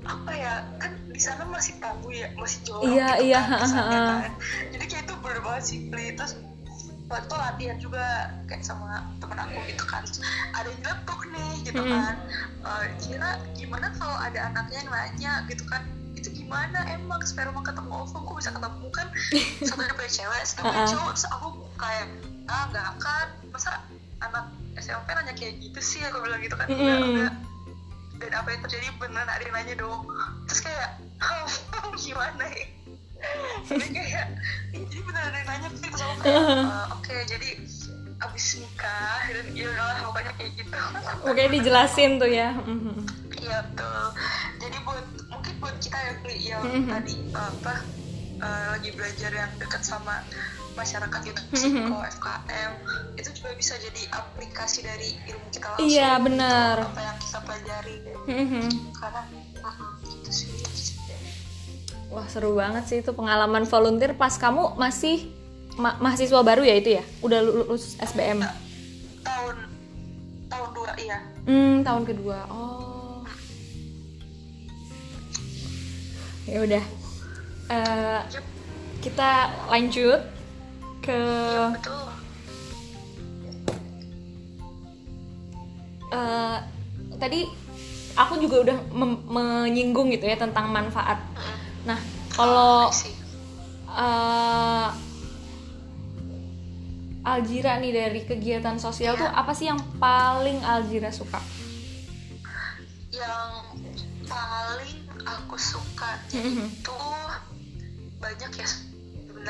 apa 0.10 0.32
ya 0.34 0.54
kan 0.82 0.92
di 1.06 1.22
sana 1.22 1.46
masih 1.46 1.78
tabu 1.78 2.10
ya 2.10 2.34
masih 2.34 2.66
jorok 2.66 2.90
Iya, 2.90 3.10
gitu 3.16 3.26
iya, 3.30 3.40
kan 3.46 3.70
ha. 3.70 3.86
kan. 4.26 4.32
Jadi 4.74 4.86
kayak 4.90 5.04
itu 5.06 5.14
bener 5.22 5.40
banget 5.40 5.64
sih 5.64 5.78
terus 6.18 6.34
waktu 7.10 7.26
itu 7.26 7.36
latihan 7.38 7.78
juga 7.78 8.06
kayak 8.46 8.62
sama 8.62 8.90
temen 9.18 9.38
aku 9.38 9.60
gitu 9.70 9.86
kan. 9.86 10.02
Ada 10.54 10.68
yang 10.68 10.80
nyeletuk 10.82 11.20
nih 11.30 11.52
gitu 11.62 11.82
Mm. 11.82 11.94
kan. 11.94 12.16
Kira 12.98 13.30
gimana 13.54 13.88
kalau 13.94 14.18
ada 14.18 14.40
anaknya 14.50 14.78
yang 14.82 14.90
nanya 14.90 15.34
gitu 15.46 15.62
kan 15.66 15.86
itu 16.18 16.36
gimana 16.36 16.84
emang 16.90 17.22
sperma 17.24 17.62
ketemu 17.62 17.90
ovum 17.94 18.26
kok 18.26 18.36
bisa 18.38 18.52
ketemu? 18.52 18.86
Kan 18.90 19.08
satunya 19.70 19.94
punya 19.94 20.12
cewek 20.12 20.42
satunya 20.44 20.70
punya 20.74 20.86
cowok. 20.90 21.12
Terus 21.14 21.28
aku 21.30 21.48
kayak 21.78 22.06
ah 22.50 22.64
nggak 22.68 22.86
akan 22.98 23.26
masa 23.50 23.70
anak 24.20 24.46
SMP 24.76 25.08
nanya 25.14 25.34
kayak 25.38 25.54
gitu 25.62 25.80
sih? 25.80 26.02
Aku 26.10 26.22
bilang 26.22 26.42
gitu 26.42 26.58
kan. 26.58 26.66
Enggak 26.66 26.98
Mm-mm. 26.98 27.14
enggak 27.14 27.34
dan 28.20 28.32
apa 28.36 28.48
yang 28.52 28.62
terjadi 28.64 28.88
beneran 28.96 29.28
ada 29.28 29.42
yang 29.42 29.56
nanya 29.56 29.76
dong 29.76 30.02
terus 30.46 30.62
kayak 30.62 30.90
oh, 31.20 31.48
gimana 32.04 32.46
ya 32.46 32.66
jadi 33.66 33.88
kayak 33.92 34.26
"Ih, 34.72 34.84
jadi 34.86 35.02
beneran 35.04 35.28
ada 35.28 35.38
yang 35.38 35.48
nanya 35.50 35.68
terus 35.72 36.00
aku 36.00 36.16
kayak 36.22 36.40
"Eh, 36.40 36.86
oke 36.94 37.16
jadi 37.26 37.50
abis 38.20 38.46
nikah 38.60 39.20
dan 39.26 39.46
ya 39.56 39.66
udahlah 39.66 39.98
pokoknya 40.06 40.32
kayak 40.36 40.52
gitu 40.60 40.76
Oke 41.24 41.44
dijelasin 41.48 42.20
tuh 42.20 42.28
ya. 42.28 42.52
Mhm. 42.52 43.00
iya 43.40 43.64
betul 43.64 44.04
jadi 44.60 44.78
buat 44.84 45.06
mungkin 45.32 45.54
buat 45.60 45.76
kita 45.80 45.98
yang 45.98 46.18
yang 46.38 46.64
Mhm. 46.64 46.92
tadi 46.92 47.16
apa 47.32 47.76
eh, 48.40 48.66
lagi 48.76 48.90
belajar 48.92 49.32
yang 49.32 49.52
dekat 49.56 49.82
sama 49.82 50.20
masyarakat 50.80 51.20
gitu 51.26 51.42
psiko 51.52 51.98
FKM 52.10 52.72
itu 53.14 53.30
juga 53.34 53.52
bisa 53.54 53.76
jadi 53.78 54.02
aplikasi 54.10 54.80
dari 54.82 55.10
ilmu 55.26 55.48
kita 55.50 55.68
langsung 55.70 55.86
Iya, 55.86 56.10
benar. 56.18 56.76
apa 56.82 57.02
yang 57.02 57.18
kita 57.20 57.40
pelajari 57.40 57.96
Mhm. 58.26 58.64
karena 58.96 59.22
mm, 59.60 59.92
gitu 60.08 60.32
sih 60.32 60.48
Wah 62.10 62.26
seru 62.26 62.56
banget 62.56 62.84
sih 62.86 62.98
itu 63.00 63.12
pengalaman 63.12 63.64
volunteer 63.64 64.12
pas 64.14 64.34
kamu 64.34 64.74
masih 64.76 65.30
ma- 65.76 65.94
mahasiswa 65.96 66.42
baru 66.42 66.64
ya 66.64 66.74
itu 66.74 66.90
ya? 66.92 67.04
Udah 67.20 67.38
lulus 67.40 67.94
SBM? 68.00 68.42
tahun 69.22 69.56
tahun 70.50 70.70
dua 70.74 70.92
iya 70.98 71.18
Hmm 71.46 71.86
tahun 71.86 72.04
kedua. 72.04 72.50
Oh. 72.50 73.22
Ya 76.46 76.60
udah. 76.60 76.84
Yup, 78.28 78.46
kita 79.00 79.30
lanjut 79.70 80.22
ke 81.10 81.22
betul 81.74 82.06
eh, 86.10 86.58
tadi 87.18 87.40
aku 88.14 88.34
juga 88.38 88.56
udah 88.64 88.78
menyinggung 89.26 90.12
gitu 90.12 90.26
ya 90.26 90.36
tentang 90.36 90.70
manfaat. 90.70 91.18
Nah 91.86 92.00
kalau 92.30 92.90
I 92.90 92.94
see. 92.94 93.14
eh 93.90 94.90
Aljira 97.20 97.78
nih 97.78 97.92
dari 97.92 98.22
kegiatan 98.24 98.80
sosial 98.80 99.14
Iya. 99.14 99.22
tuh 99.22 99.30
apa 99.30 99.52
sih 99.52 99.68
yang 99.68 99.80
paling 99.98 100.62
Aljira 100.62 101.10
suka? 101.10 101.38
yang 103.10 103.66
paling 104.24 104.96
aku 105.20 105.58
suka 105.58 106.22
Mhm. 106.32 106.70
itu 106.72 106.98
banyak 108.18 108.52
ya 108.56 108.70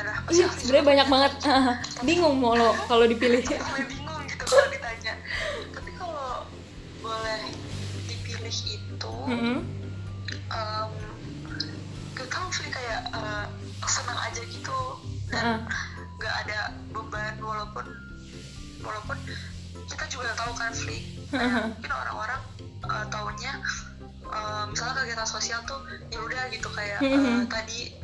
sebenarnya 0.00 0.16
apa 0.24 0.30
sih 0.32 0.44
sebenarnya 0.64 0.86
banyak 0.88 1.06
banget. 1.12 1.32
Bingung 2.08 2.36
mau 2.40 2.56
lo 2.56 2.72
kalau 2.88 3.04
dipilih. 3.04 3.44
Gue 3.48 3.84
bingung 3.84 4.22
gitu 4.24 4.44
kalau 4.48 4.66
ditanya. 4.72 5.14
Tapi 5.76 5.90
kalau 6.00 6.48
boleh 7.04 7.40
dipilih 8.08 8.54
itu 8.64 9.14
Mhm. 9.28 9.56
um, 10.50 10.90
gak 12.16 12.28
tau 12.32 12.48
sih 12.52 12.68
kayak 12.72 13.00
uh, 13.12 13.44
senang 13.84 14.18
aja 14.24 14.42
gitu. 14.48 14.80
Dan 15.30 15.64
nggak 16.20 16.34
ada 16.48 16.74
beban 16.90 17.38
walaupun 17.40 17.86
walaupun 18.82 19.16
kita 19.86 20.04
juga 20.08 20.32
tahu 20.34 20.52
kan 20.56 20.72
Fli. 20.72 20.98
Kayak 21.30 21.76
mungkin 21.76 21.92
orang-orang 21.92 22.40
uh, 22.88 23.04
taunya 23.12 23.52
uh, 24.26 24.64
misalnya 24.66 24.94
kegiatan 25.04 25.28
sosial 25.28 25.60
tuh 25.68 25.78
ya 26.10 26.18
udah 26.18 26.42
gitu 26.50 26.68
kayak 26.74 26.98
uh, 27.04 27.44
tadi 27.46 27.99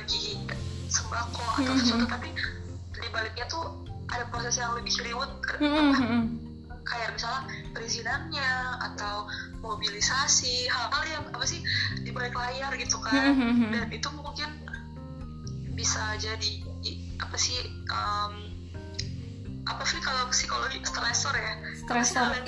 bagi-bagi 0.00 0.40
sembako 0.88 1.44
atau 1.60 1.72
Mhm. 1.76 1.80
sesuatu 1.84 2.06
tapi 2.08 2.28
di 2.90 3.08
baliknya 3.12 3.44
tuh 3.46 3.64
ada 4.08 4.24
proses 4.32 4.56
yang 4.56 4.72
lebih 4.74 4.92
ribet 4.96 5.30
Mhm. 5.60 6.20
kayak 6.82 7.10
misalnya 7.14 7.40
perizinannya 7.70 8.50
atau 8.80 9.28
mobilisasi 9.60 10.66
hal-hal 10.66 11.04
yang 11.06 11.24
apa 11.30 11.44
sih 11.46 11.60
di 12.00 12.10
balik 12.10 12.32
layar 12.34 12.72
gitu 12.74 12.96
kan 12.98 13.36
Mhm. 13.36 13.70
dan 13.70 13.86
itu 13.92 14.08
mungkin 14.10 14.48
bisa 15.76 16.16
jadi 16.16 16.50
apa 17.20 17.36
sih 17.36 17.60
um, 17.92 18.34
apa 19.68 19.84
sih 19.84 20.00
kalau 20.00 20.26
psikologi 20.32 20.80
stresor 20.82 21.36
ya 21.36 21.52
yang 21.54 21.60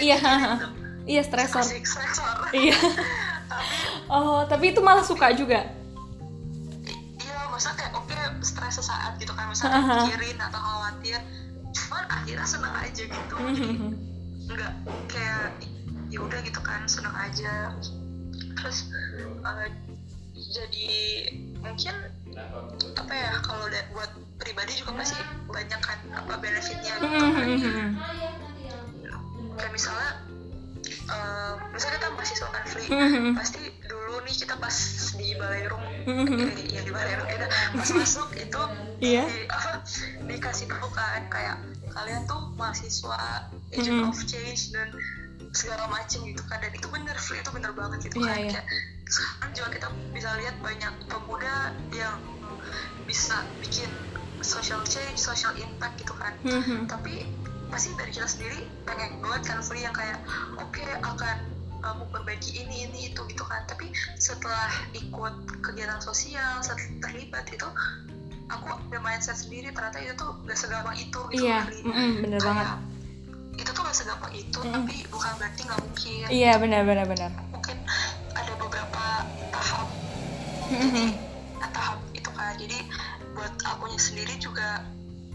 Iya, 0.00 0.16
tuh? 0.59 0.73
Iya 1.12 1.23
stresor. 1.23 1.64
Iya. 2.54 2.78
tapi 3.52 3.76
oh 4.11 4.42
tapi 4.49 4.73
itu 4.73 4.80
malah 4.80 5.04
suka 5.04 5.30
juga 5.37 5.81
masa 7.62 7.78
kayak 7.78 7.95
oke 7.95 8.19
stres 8.42 8.83
sesaat 8.83 9.23
gitu 9.23 9.31
kan 9.38 9.47
misalnya 9.47 9.87
mikirin 9.87 10.35
atau 10.35 10.59
khawatir. 10.59 11.23
Cuman 11.71 12.04
akhirnya 12.11 12.42
seneng 12.42 12.75
aja 12.75 13.02
gitu. 13.07 13.35
Jadi 13.38 13.71
nggak 14.50 14.73
kayak 15.07 15.62
ya 16.11 16.19
udah 16.19 16.42
gitu 16.42 16.59
kan 16.59 16.83
seneng 16.90 17.14
aja. 17.14 17.71
Terus 18.59 18.90
eh, 19.47 19.71
jadi 20.35 20.90
mungkin 21.62 21.95
apa 22.99 23.12
ya 23.14 23.31
kalau 23.47 23.71
buat 23.95 24.11
pribadi 24.42 24.75
juga 24.75 24.99
pasti 24.99 25.23
banyak 25.47 25.78
kan 25.78 25.99
apa 26.19 26.35
benefitnya 26.42 26.99
gitu 26.99 27.14
kan. 27.31 27.47
Kayak 29.54 29.71
misalnya 29.71 30.11
eh, 31.14 31.52
misalnya 31.71 31.95
kita 32.02 32.09
mahasiswa 32.11 32.49
kan 32.50 32.64
free 32.66 32.90
pasti 33.38 33.62
dulu 34.23 34.31
nih 34.31 34.38
kita 34.38 34.55
pas 34.55 34.76
di 35.19 35.35
Baleirung 35.35 35.83
eh, 36.07 36.55
ya 36.71 36.81
di 36.87 36.93
Baleirung 36.95 37.26
itu 37.26 37.47
pas 37.75 37.88
masuk 37.91 38.29
itu 38.38 38.62
Iya. 39.02 39.26
di, 39.26 39.50
apa, 39.50 39.83
dikasih 40.31 40.71
kan 40.71 41.26
kayak 41.26 41.59
kalian 41.91 42.23
tuh 42.31 42.55
mahasiswa 42.55 43.19
agent 43.75 43.99
Mhm. 43.99 44.07
of 44.07 44.19
change 44.23 44.71
dan 44.71 44.95
segala 45.50 45.91
macem 45.91 46.23
gitu 46.23 46.38
kan 46.47 46.62
dan 46.62 46.71
itu 46.71 46.87
bener 46.87 47.19
free 47.19 47.43
itu 47.43 47.50
bener 47.50 47.75
banget 47.75 47.99
gitu 48.07 48.23
Iya, 48.23 48.31
kan 48.31 48.38
iya. 48.38 48.50
kayak 48.55 48.67
sekarang 49.11 49.50
juga 49.59 49.69
kita 49.75 49.87
bisa 50.14 50.31
lihat 50.38 50.57
banyak 50.62 50.93
pemuda 51.11 51.57
yang 51.91 52.17
bisa 53.02 53.43
bikin 53.59 53.91
social 54.38 54.87
change, 54.87 55.19
social 55.19 55.50
impact 55.59 55.99
gitu 55.99 56.14
kan 56.14 56.38
Mhm. 56.47 56.87
tapi 56.87 57.26
pasti 57.75 57.91
dari 57.99 58.14
kita 58.14 58.31
sendiri 58.31 58.71
pengen 58.87 59.19
banget 59.19 59.50
kan 59.50 59.59
free 59.67 59.83
yang 59.83 59.91
kayak 59.91 60.23
oke 60.55 60.79
akan 61.02 61.37
uh, 61.82 61.94
memperbaiki 61.98 62.62
ini 62.62 62.86
ini 62.88 62.98
itu 63.10 63.20
gitu 63.28 63.44
kan 63.44 63.62
tapi 63.66 63.90
setelah 64.16 64.70
ikut 64.94 65.34
kegiatan 65.60 65.98
sosial 65.98 66.62
setelah 66.62 66.82
terlibat 67.02 67.44
itu 67.50 67.68
aku 68.48 68.66
ada 68.68 68.98
mindset 69.00 69.36
sendiri 69.38 69.72
ternyata 69.72 69.98
itu 69.98 70.14
tuh 70.14 70.30
gak 70.44 70.58
segampang 70.58 70.96
itu 70.96 71.20
gitu 71.32 71.44
iya 71.44 71.64
Fri. 71.66 71.82
mm-mm, 71.84 72.10
bener 72.22 72.38
Kayak, 72.40 72.48
banget 72.48 72.68
itu 73.52 73.70
tuh 73.72 73.82
gak 73.84 73.96
segampang 73.96 74.32
itu 74.34 74.58
Mm-mm. 74.60 74.74
tapi 74.74 74.96
bukan 75.08 75.32
berarti 75.38 75.60
nggak 75.64 75.80
mungkin 75.80 76.26
iya 76.28 76.52
benar 76.58 76.80
benar 76.84 77.06
benar 77.08 77.30
mungkin 77.52 77.76
ada 78.32 78.52
beberapa 78.56 79.04
tahap 79.50 79.88
Mhm. 80.72 81.08
nah, 81.60 81.68
tahap 81.68 82.00
itu 82.16 82.30
kan 82.32 82.56
jadi 82.56 82.78
buat 83.36 83.52
akunya 83.68 84.00
sendiri 84.00 84.40
juga 84.40 84.80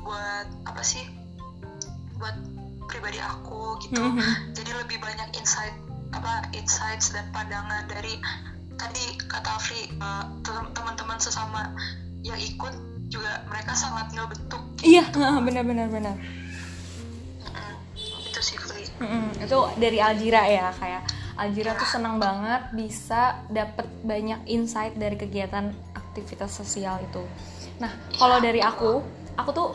buat 0.02 0.48
apa 0.66 0.82
sih 0.82 1.06
buat 2.18 2.34
pribadi 2.90 3.22
aku 3.22 3.78
gitu 3.86 4.02
Mhm. 4.02 4.56
jadi 4.58 4.72
lebih 4.82 4.98
banyak 4.98 5.30
insight 5.38 5.78
apa 6.14 6.48
insights 6.56 7.12
dan 7.12 7.28
pandangan 7.36 7.88
dari 7.90 8.20
tadi 8.78 9.18
kata 9.26 9.50
Afri 9.58 9.90
tem- 10.46 10.72
teman-teman 10.72 11.18
sesama 11.18 11.74
yang 12.24 12.38
ikut 12.38 12.74
juga 13.08 13.44
mereka 13.48 13.72
sangat 13.74 14.12
ngebentuk. 14.12 14.62
Iya 14.84 15.08
benar 15.42 15.64
benar 15.64 15.88
benar. 15.88 16.16
Itu 17.98 18.40
sih 18.44 18.60
Fri. 18.60 18.84
Mm-mm, 19.02 19.42
itu 19.42 19.60
dari 19.80 19.98
Aljira 19.98 20.44
ya 20.46 20.70
kayak 20.76 21.04
Aljira 21.38 21.78
tuh 21.78 21.86
senang 21.86 22.18
banget 22.18 22.74
bisa 22.74 23.46
dapet 23.50 23.86
banyak 24.02 24.46
insight 24.50 24.98
dari 24.98 25.16
kegiatan 25.18 25.70
aktivitas 25.94 26.50
sosial 26.50 26.98
itu. 27.02 27.22
Nah 27.78 27.94
kalau 28.18 28.42
dari 28.42 28.58
aku, 28.58 29.06
aku 29.38 29.50
tuh 29.54 29.70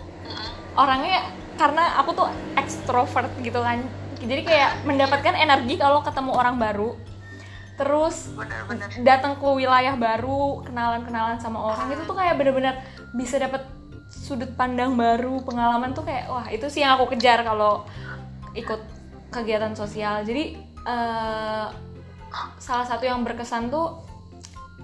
orangnya 0.75 1.23
karena 1.55 2.03
aku 2.03 2.11
tuh 2.19 2.29
ekstrovert 2.59 3.31
gitu 3.47 3.63
kan, 3.63 3.87
jadi 4.27 4.43
kayak 4.47 4.71
mendapatkan 4.87 5.35
energi 5.35 5.75
kalau 5.79 6.01
ketemu 6.03 6.31
orang 6.33 6.57
baru. 6.59 6.95
Terus 7.77 8.31
datang 9.03 9.41
ke 9.41 9.49
wilayah 9.49 9.97
baru, 9.97 10.63
kenalan-kenalan 10.63 11.41
sama 11.41 11.73
orang 11.73 11.91
itu 11.91 12.03
tuh 12.05 12.15
kayak 12.15 12.37
bener-bener 12.39 12.79
bisa 13.17 13.41
dapet 13.41 13.65
sudut 14.13 14.53
pandang 14.55 14.95
baru, 14.95 15.41
pengalaman 15.43 15.97
tuh 15.97 16.05
kayak 16.05 16.29
wah 16.29 16.47
itu 16.53 16.69
sih 16.69 16.85
yang 16.85 17.01
aku 17.01 17.17
kejar 17.17 17.43
kalau 17.43 17.89
ikut 18.53 18.81
kegiatan 19.33 19.73
sosial. 19.73 20.21
Jadi 20.23 20.55
eh, 20.87 21.67
salah 22.61 22.87
satu 22.87 23.09
yang 23.09 23.25
berkesan 23.25 23.73
tuh 23.73 24.05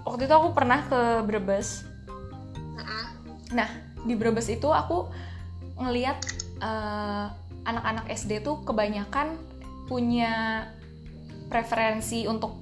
waktu 0.02 0.24
itu 0.24 0.34
aku 0.34 0.56
pernah 0.56 0.82
ke 0.88 1.22
Brebes. 1.28 1.84
Nah 3.52 3.68
di 4.02 4.16
Brebes 4.16 4.48
itu 4.48 4.72
aku 4.72 5.06
ngeliat 5.76 6.18
eh, 6.64 7.26
anak-anak 7.68 8.08
SD 8.08 8.40
tuh 8.40 8.64
kebanyakan 8.64 9.36
punya 9.86 10.64
preferensi 11.52 12.24
untuk 12.24 12.56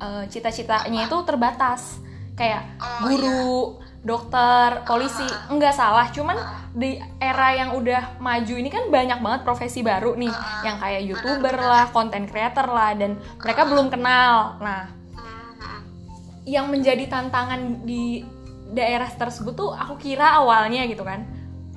eh, 0.00 0.24
cita-citanya 0.28 1.08
itu 1.08 1.16
terbatas. 1.24 2.00
Kayak 2.38 2.78
Oh, 2.78 3.10
guru, 3.10 3.82
dokter, 4.06 4.86
polisi 4.86 5.26
enggak 5.50 5.74
salah. 5.74 6.06
Cuman 6.14 6.38
di 6.70 6.94
era 7.18 7.50
yang 7.58 7.74
udah 7.74 8.22
maju 8.22 8.54
ini 8.54 8.70
kan 8.70 8.86
banyak 8.94 9.18
banget 9.18 9.40
profesi 9.42 9.82
baru 9.82 10.14
nih. 10.14 10.30
Yang 10.62 10.76
kayak 10.78 11.02
youtuber 11.02 11.54
lah, 11.58 11.90
content 11.90 12.30
creator 12.30 12.70
lah 12.70 12.94
dan 12.94 13.18
mereka 13.42 13.66
belum 13.66 13.90
kenal. 13.90 14.62
Nah 14.62 14.98
yang 16.48 16.72
menjadi 16.72 17.04
tantangan 17.12 17.84
di 17.84 18.24
daerah 18.72 19.08
tersebut 19.12 19.52
tuh 19.52 19.70
aku 19.76 20.00
kira 20.00 20.40
awalnya 20.40 20.88
gitu 20.88 21.04
kan 21.04 21.28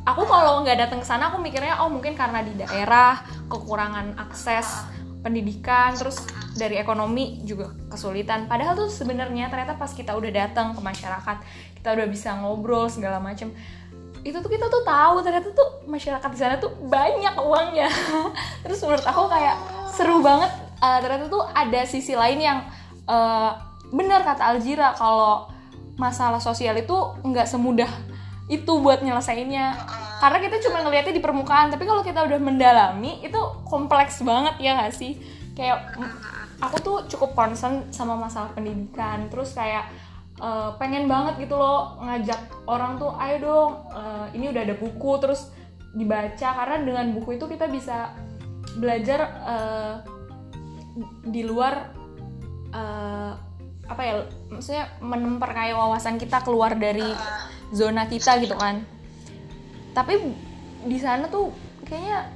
aku 0.01 0.23
kalau 0.25 0.65
nggak 0.65 0.87
datang 0.87 0.99
ke 1.01 1.07
sana 1.07 1.29
aku 1.29 1.37
mikirnya 1.37 1.77
oh 1.81 1.89
mungkin 1.89 2.17
karena 2.17 2.41
di 2.41 2.53
daerah 2.57 3.21
kekurangan 3.49 4.17
akses 4.17 4.85
pendidikan 5.21 5.93
terus 5.93 6.25
dari 6.57 6.81
ekonomi 6.81 7.45
juga 7.45 7.71
kesulitan. 7.87 8.49
Padahal 8.49 8.73
tuh 8.73 8.89
sebenarnya 8.89 9.47
ternyata 9.47 9.77
pas 9.77 9.93
kita 9.93 10.17
udah 10.17 10.31
datang 10.33 10.73
ke 10.73 10.81
masyarakat 10.81 11.37
kita 11.77 11.97
udah 11.97 12.07
bisa 12.09 12.37
ngobrol 12.37 12.85
segala 12.89 13.17
macem 13.17 13.49
itu 14.21 14.37
tuh 14.37 14.53
kita 14.53 14.69
tuh 14.69 14.85
tahu 14.85 15.25
ternyata 15.25 15.49
tuh 15.49 15.89
masyarakat 15.89 16.29
di 16.29 16.37
sana 16.37 16.61
tuh 16.61 16.73
banyak 16.85 17.33
uangnya. 17.41 17.89
Terus 18.65 18.77
menurut 18.85 19.05
aku 19.05 19.25
kayak 19.29 19.57
seru 19.93 20.21
banget 20.21 20.51
eh, 20.77 20.99
ternyata 21.01 21.25
tuh 21.29 21.43
ada 21.49 21.81
sisi 21.89 22.13
lain 22.13 22.37
yang 22.37 22.59
eh, 23.09 23.51
benar 23.89 24.21
kata 24.21 24.53
Aljira 24.53 24.93
kalau 24.93 25.49
masalah 25.97 26.37
sosial 26.37 26.77
itu 26.77 26.93
nggak 27.21 27.49
semudah 27.49 27.89
itu 28.51 28.71
buat 28.83 28.99
nyelesainnya. 28.99 29.79
Karena 30.19 30.37
kita 30.43 30.59
cuma 30.67 30.83
ngelihatnya 30.83 31.15
di 31.15 31.23
permukaan 31.23 31.71
tapi 31.71 31.87
kalau 31.87 32.03
kita 32.03 32.21
udah 32.27 32.37
mendalami 32.37 33.23
itu 33.23 33.39
kompleks 33.65 34.19
banget 34.21 34.59
ya 34.59 34.75
nggak 34.75 34.93
sih? 34.93 35.17
Kayak 35.55 35.95
mm, 35.97 36.11
aku 36.59 36.77
tuh 36.83 36.97
cukup 37.07 37.33
concern 37.33 37.87
sama 37.95 38.19
masalah 38.19 38.51
pendidikan. 38.51 39.31
Terus 39.31 39.55
kayak 39.55 39.87
eh, 40.37 40.69
pengen 40.75 41.07
banget 41.07 41.47
gitu 41.47 41.55
loh 41.55 41.97
ngajak 42.03 42.67
orang 42.67 42.99
tuh 42.99 43.15
ayo 43.17 43.35
dong 43.39 43.71
eh, 43.95 44.25
ini 44.35 44.51
udah 44.51 44.61
ada 44.67 44.75
buku 44.75 45.11
terus 45.23 45.49
dibaca. 45.95 46.49
Karena 46.59 46.75
dengan 46.83 47.05
buku 47.15 47.39
itu 47.39 47.47
kita 47.47 47.71
bisa 47.71 48.11
belajar 48.75 49.19
eh, 49.47 49.95
di 51.23 51.41
luar 51.47 51.73
eh, 52.75 53.33
apa 53.91 54.01
ya 54.07 54.23
maksudnya 54.47 54.87
memperkaya 55.03 55.75
wawasan 55.75 56.15
kita 56.15 56.39
keluar 56.47 56.79
dari 56.79 57.03
zona 57.71 58.07
kita 58.07 58.37
gitu 58.43 58.55
kan. 58.55 58.83
Tapi 59.91 60.19
di 60.87 60.97
sana 60.99 61.27
tuh 61.27 61.51
kayaknya 61.87 62.31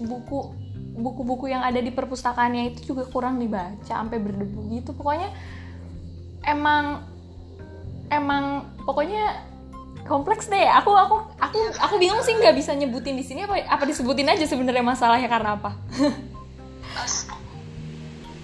buku 0.00 0.58
buku-buku 1.00 1.48
yang 1.48 1.62
ada 1.62 1.78
di 1.78 1.94
perpustakaannya 1.94 2.74
itu 2.74 2.92
juga 2.92 3.06
kurang 3.08 3.38
dibaca 3.38 3.84
sampai 3.84 4.18
berdebu 4.18 4.60
gitu. 4.74 4.90
Pokoknya 4.96 5.30
emang 6.44 7.04
emang 8.10 8.66
pokoknya 8.82 9.46
kompleks 10.06 10.50
deh. 10.50 10.66
Aku 10.82 10.90
aku 10.94 11.16
aku 11.38 11.58
aku 11.78 11.94
bingung 12.02 12.20
sih 12.26 12.34
nggak 12.34 12.56
bisa 12.56 12.74
nyebutin 12.74 13.14
di 13.14 13.24
sini 13.24 13.46
apa 13.46 13.62
apa 13.70 13.84
disebutin 13.86 14.28
aja 14.28 14.44
sebenarnya 14.46 14.82
masalahnya 14.82 15.28
karena 15.30 15.56
apa. 15.56 15.70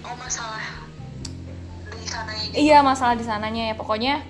Oh 0.07 0.15
masalah 0.15 0.63
di 1.91 2.07
sana 2.07 2.31
ini. 2.31 2.53
Iya 2.55 2.79
masalah 2.79 3.15
di 3.19 3.25
sananya 3.27 3.63
ya. 3.71 3.75
Pokoknya 3.75 4.23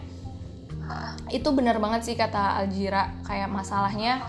itu 1.31 1.49
benar 1.51 1.77
banget 1.83 2.07
sih 2.07 2.15
kata 2.15 2.63
Aljira 2.63 3.11
kayak 3.27 3.51
masalahnya 3.51 4.23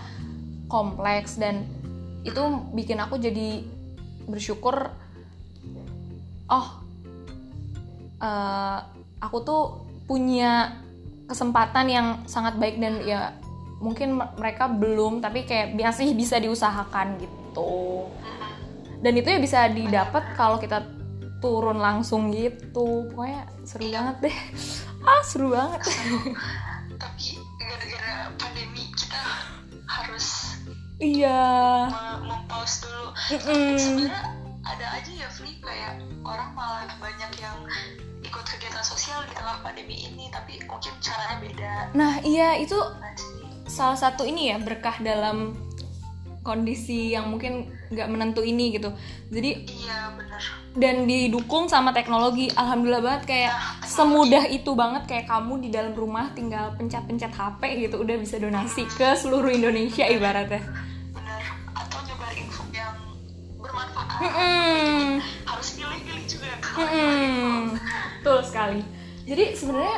kompleks 0.67 1.39
dan 1.39 1.63
itu 2.27 2.41
bikin 2.75 2.99
aku 2.99 3.15
jadi 3.15 3.63
bersyukur 4.27 4.91
oh 6.51 6.67
eh, 8.19 8.79
aku 9.23 9.37
tuh 9.43 9.63
punya 10.09 10.81
kesempatan 11.29 11.85
yang 11.87 12.07
sangat 12.25 12.57
baik 12.57 12.81
dan 12.81 13.05
ya 13.05 13.37
mungkin 13.79 14.19
me- 14.19 14.33
mereka 14.35 14.67
belum 14.67 15.23
tapi 15.23 15.45
kayak 15.47 15.77
masih 15.77 16.11
bisa 16.17 16.41
diusahakan 16.41 17.21
gitu. 17.21 18.09
Dan 18.99 19.15
itu 19.15 19.31
ya 19.31 19.39
bisa 19.39 19.59
didapat 19.71 20.35
kalau 20.35 20.59
kita 20.59 20.83
turun 21.39 21.79
langsung 21.79 22.35
gitu. 22.35 23.07
Pokoknya 23.13 23.47
seru 23.63 23.87
banget 23.87 24.15
deh 24.27 24.37
ah 25.09 25.21
seru 25.25 25.49
banget. 25.49 25.81
Tapi 27.01 27.41
gara-gara 27.57 28.29
pandemi 28.37 28.93
kita 28.93 29.23
harus 29.89 30.57
iya. 31.01 31.89
me- 31.89 32.29
mempause 32.29 32.85
dulu. 32.85 33.09
Mm-mm. 33.33 33.73
sebenarnya 33.77 34.23
ada 34.61 34.87
aja 35.01 35.11
ya 35.25 35.29
Fli 35.33 35.57
kayak 35.65 36.05
orang 36.21 36.53
malah 36.53 36.93
banyak 37.01 37.31
yang 37.41 37.57
ikut 38.21 38.45
pandemi 39.69 40.09
ini 40.09 40.27
tapi 40.33 40.59
mungkin 40.65 40.93
caranya 40.99 41.37
beda. 41.39 41.73
Nah 41.93 42.13
iya 42.25 42.57
itu 42.57 42.75
Nah, 42.75 43.13
salah 43.69 43.97
satu 43.97 44.25
ini 44.25 44.49
ya 44.49 44.57
berkah 44.57 44.97
dalam 44.99 45.55
kondisi 46.49 47.13
yang 47.13 47.29
mungkin 47.29 47.69
nggak 47.93 48.09
menentu 48.09 48.41
ini 48.41 48.73
gitu. 48.73 48.89
Jadi 49.29 49.69
iya 49.69 50.09
bener 50.17 50.41
dan 50.77 51.09
didukung 51.09 51.65
sama 51.65 51.89
teknologi. 51.91 52.47
Alhamdulillah 52.53 53.01
banget 53.01 53.23
kayak 53.25 53.53
semudah 53.85 54.45
itu 54.47 54.71
banget 54.77 55.03
kayak 55.09 55.25
kamu 55.25 55.65
di 55.65 55.69
dalam 55.73 55.93
rumah 55.97 56.29
tinggal 56.37 56.77
pencet-pencet 56.77 57.33
HP 57.33 57.89
gitu 57.89 58.01
udah 58.01 58.15
bisa 58.21 58.37
donasi 58.37 58.85
ke 58.85 59.17
seluruh 59.17 59.49
Indonesia 59.49 60.05
ibaratnya. 60.05 60.61
Bener 61.11 61.41
atau 61.73 61.99
nyebar 62.05 62.33
info 62.37 62.63
yang 62.71 62.95
bermanfaat. 63.57 64.17
Mm-mm. 64.19 65.23
harus 65.47 65.67
pilih-pilih 65.75 66.25
juga 66.27 66.47
Mm-mm. 66.79 67.75
betul 68.21 68.39
sekali. 68.45 68.81
Jadi 69.25 69.43
sebenarnya 69.57 69.97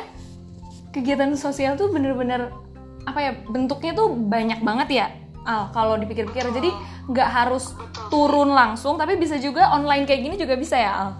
kegiatan 0.92 1.32
sosial 1.36 1.76
tuh 1.76 1.88
bener-bener 1.92 2.52
apa 3.02 3.18
ya 3.18 3.32
bentuknya 3.50 3.92
tuh 3.98 4.14
banyak 4.14 4.62
banget 4.62 4.88
ya 4.94 5.06
Al 5.42 5.74
kalau 5.74 5.98
dipikir-pikir. 5.98 6.46
Jadi 6.54 6.70
nggak 7.10 7.28
harus 7.28 7.74
turun 8.08 8.54
langsung 8.54 8.94
tapi 8.94 9.18
bisa 9.18 9.36
juga 9.42 9.74
online 9.74 10.06
kayak 10.06 10.22
gini 10.22 10.34
juga 10.38 10.54
bisa 10.54 10.78
ya 10.78 10.92
Al? 10.94 11.10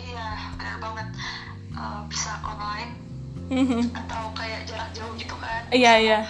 Iya 0.00 0.26
bener 0.56 0.76
banget. 0.80 1.08
Eh, 1.76 2.00
bisa 2.08 2.32
online. 2.40 2.92
Atau 3.92 4.22
kayak 4.32 4.64
jarak 4.64 4.90
jauh 4.96 5.12
gitu 5.20 5.36
kan. 5.36 5.62
Iya 5.68 5.92
iya. 6.00 6.20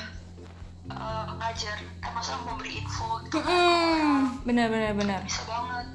Eh, 0.91 1.27
ngajar. 1.39 1.77
Eh 1.83 2.11
memberi 2.47 2.83
info 2.83 3.23
gitu 3.29 3.39
kan. 3.39 3.53
Mm, 3.53 4.23
benar 4.43 4.67
benar 4.73 4.93
benar. 4.99 5.21
Bisa 5.23 5.43
banget. 5.47 5.87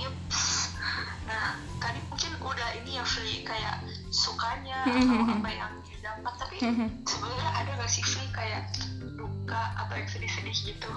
Yups. 0.00 0.74
nah 1.30 1.54
tadi 1.78 2.00
mungkin 2.10 2.32
udah 2.42 2.68
ini 2.82 2.98
ya 2.98 3.04
Fli 3.06 3.46
kayak 3.46 3.86
sukanya 4.10 4.82
atau 4.82 5.38
apa 5.38 5.50
yang 5.50 5.72
didapat 5.86 6.34
tapi 6.42 6.56
sebenarnya 7.06 7.50
ada 7.54 7.70
gak 7.78 7.90
sih 7.90 8.02
Fli 8.02 8.26
kayak 8.34 8.66
duka 9.50 9.62
atau 9.74 9.94
yang 9.98 10.06
sedih-sedih 10.06 10.56
gitu. 10.70 10.90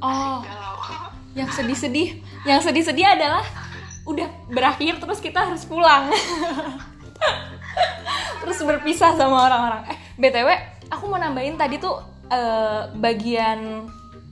Oh. 0.00 0.40
Galau. 0.40 0.76
Yang 1.38 1.50
sedih-sedih. 1.60 2.08
Yang 2.48 2.60
sedih-sedih 2.66 3.04
adalah 3.04 3.44
udah 4.08 4.26
berakhir 4.48 4.96
terus 4.96 5.20
kita 5.20 5.44
harus 5.44 5.68
pulang. 5.68 6.08
Terus 8.42 8.58
berpisah 8.64 9.12
sama 9.12 9.46
orang-orang. 9.46 9.92
Eh 9.92 9.98
btw 10.16 10.48
aku 10.88 11.04
mau 11.06 11.20
nambahin 11.20 11.60
tadi 11.60 11.76
tuh 11.76 12.00
eh, 12.32 12.88
bagian 12.96 13.86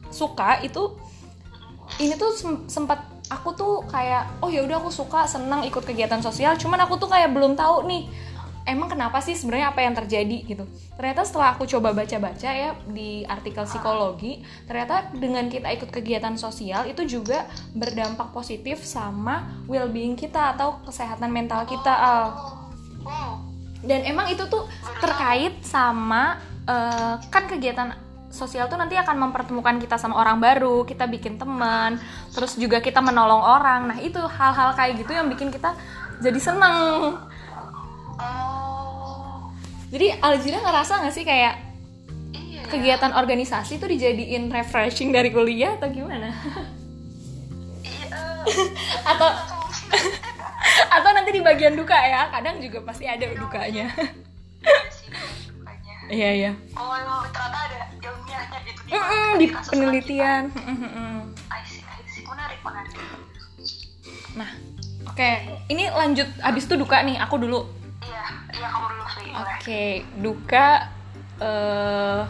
suka 0.08 0.64
itu 0.64 0.96
ini 2.00 2.16
tuh 2.16 2.32
sem- 2.32 2.64
sempat 2.66 3.04
aku 3.28 3.52
tuh 3.54 3.84
kayak 3.86 4.40
oh 4.40 4.48
ya 4.48 4.64
udah 4.64 4.80
aku 4.80 4.90
suka 4.90 5.28
senang 5.28 5.62
ikut 5.62 5.84
kegiatan 5.84 6.24
sosial. 6.24 6.56
Cuman 6.56 6.80
aku 6.82 6.96
tuh 6.96 7.12
kayak 7.12 7.30
belum 7.30 7.54
tahu 7.54 7.86
nih 7.86 8.08
emang 8.66 8.90
kenapa 8.90 9.22
sih 9.22 9.38
sebenarnya 9.38 9.70
apa 9.70 9.80
yang 9.80 9.94
terjadi? 9.94 10.38
Gitu. 10.42 10.64
Ternyata 10.98 11.22
setelah 11.22 11.54
aku 11.54 11.64
coba 11.70 11.94
baca-baca 11.94 12.50
ya 12.50 12.74
di 12.90 13.22
artikel 13.24 13.64
psikologi 13.64 14.42
ternyata 14.66 15.14
dengan 15.14 15.46
kita 15.46 15.70
ikut 15.72 15.88
kegiatan 15.88 16.34
sosial 16.34 16.90
itu 16.90 17.06
juga 17.06 17.46
berdampak 17.72 18.34
positif 18.34 18.82
sama 18.82 19.46
well-being 19.70 20.18
kita 20.18 20.58
atau 20.58 20.82
kesehatan 20.84 21.30
mental 21.30 21.62
kita 21.64 21.94
Al. 21.94 22.24
wow. 23.06 23.32
Dan 23.86 24.02
emang 24.02 24.26
itu 24.34 24.42
tuh 24.50 24.66
terkait 24.98 25.62
sama 25.62 26.42
eh, 26.66 27.14
kan 27.30 27.46
kegiatan 27.46 27.94
sosial 28.26 28.66
tuh 28.66 28.76
nanti 28.76 28.98
akan 28.98 29.30
mempertemukan 29.30 29.78
kita 29.78 29.96
sama 29.96 30.18
orang 30.18 30.42
baru 30.42 30.82
kita 30.82 31.06
bikin 31.06 31.38
teman 31.38 31.96
terus 32.34 32.58
juga 32.58 32.82
kita 32.82 32.98
menolong 32.98 33.40
orang. 33.40 33.94
Nah 33.94 33.98
itu 34.02 34.18
hal-hal 34.18 34.74
kayak 34.74 35.06
gitu 35.06 35.14
yang 35.14 35.30
bikin 35.30 35.54
kita 35.54 35.72
jadi 36.18 36.40
seneng. 36.42 37.14
oh 37.14 37.35
jadi 39.86 40.18
Aljira 40.18 40.58
ngerasa 40.58 40.98
nggak 40.98 41.14
sih 41.14 41.22
kayak 41.22 41.54
iya. 42.34 42.62
ya. 42.62 42.70
kegiatan 42.70 43.12
organisasi 43.14 43.78
tuh 43.78 43.86
dijadiin 43.86 44.50
refreshing 44.50 45.14
dari 45.14 45.30
kuliah 45.30 45.78
atau 45.78 45.86
gimana? 45.90 46.34
Iya. 47.86 48.18
Atau 49.14 49.28
atau 50.96 51.10
nanti 51.14 51.30
di 51.30 51.42
bagian 51.42 51.78
duka 51.78 51.94
ya 51.94 52.26
kadang 52.34 52.58
juga 52.58 52.82
pasti 52.82 53.06
ada 53.06 53.30
dukanya. 53.30 53.86
Iya 56.10 56.14
iya 56.18 56.30
iya. 56.34 56.52
Oh 56.74 56.94
emang 56.98 57.26
ternyata 57.30 57.58
ada 57.70 57.80
ilmiahnya 58.02 58.58
gitu 58.66 58.80
di 59.38 59.46
kasus 59.50 59.70
penelitian. 59.70 60.42
Mm-mm. 60.50 61.30
I 61.52 61.62
see, 61.66 61.82
I 61.86 62.02
see. 62.10 62.26
menarik 62.26 62.58
menarik. 62.66 62.94
Nah 64.34 64.50
oke. 65.06 65.30
Ini 65.70 65.84
lanjut 65.94 66.28
abis 66.42 66.66
itu 66.66 66.74
duka 66.74 67.02
nih 67.06 67.18
aku 67.22 67.38
dulu 67.38 67.75
iya 68.56 68.58
iya 68.58 68.68
kamu 68.68 68.86
dulu 68.88 69.04
Oke, 69.36 69.84
duka 70.16 70.68
eh 71.36 72.22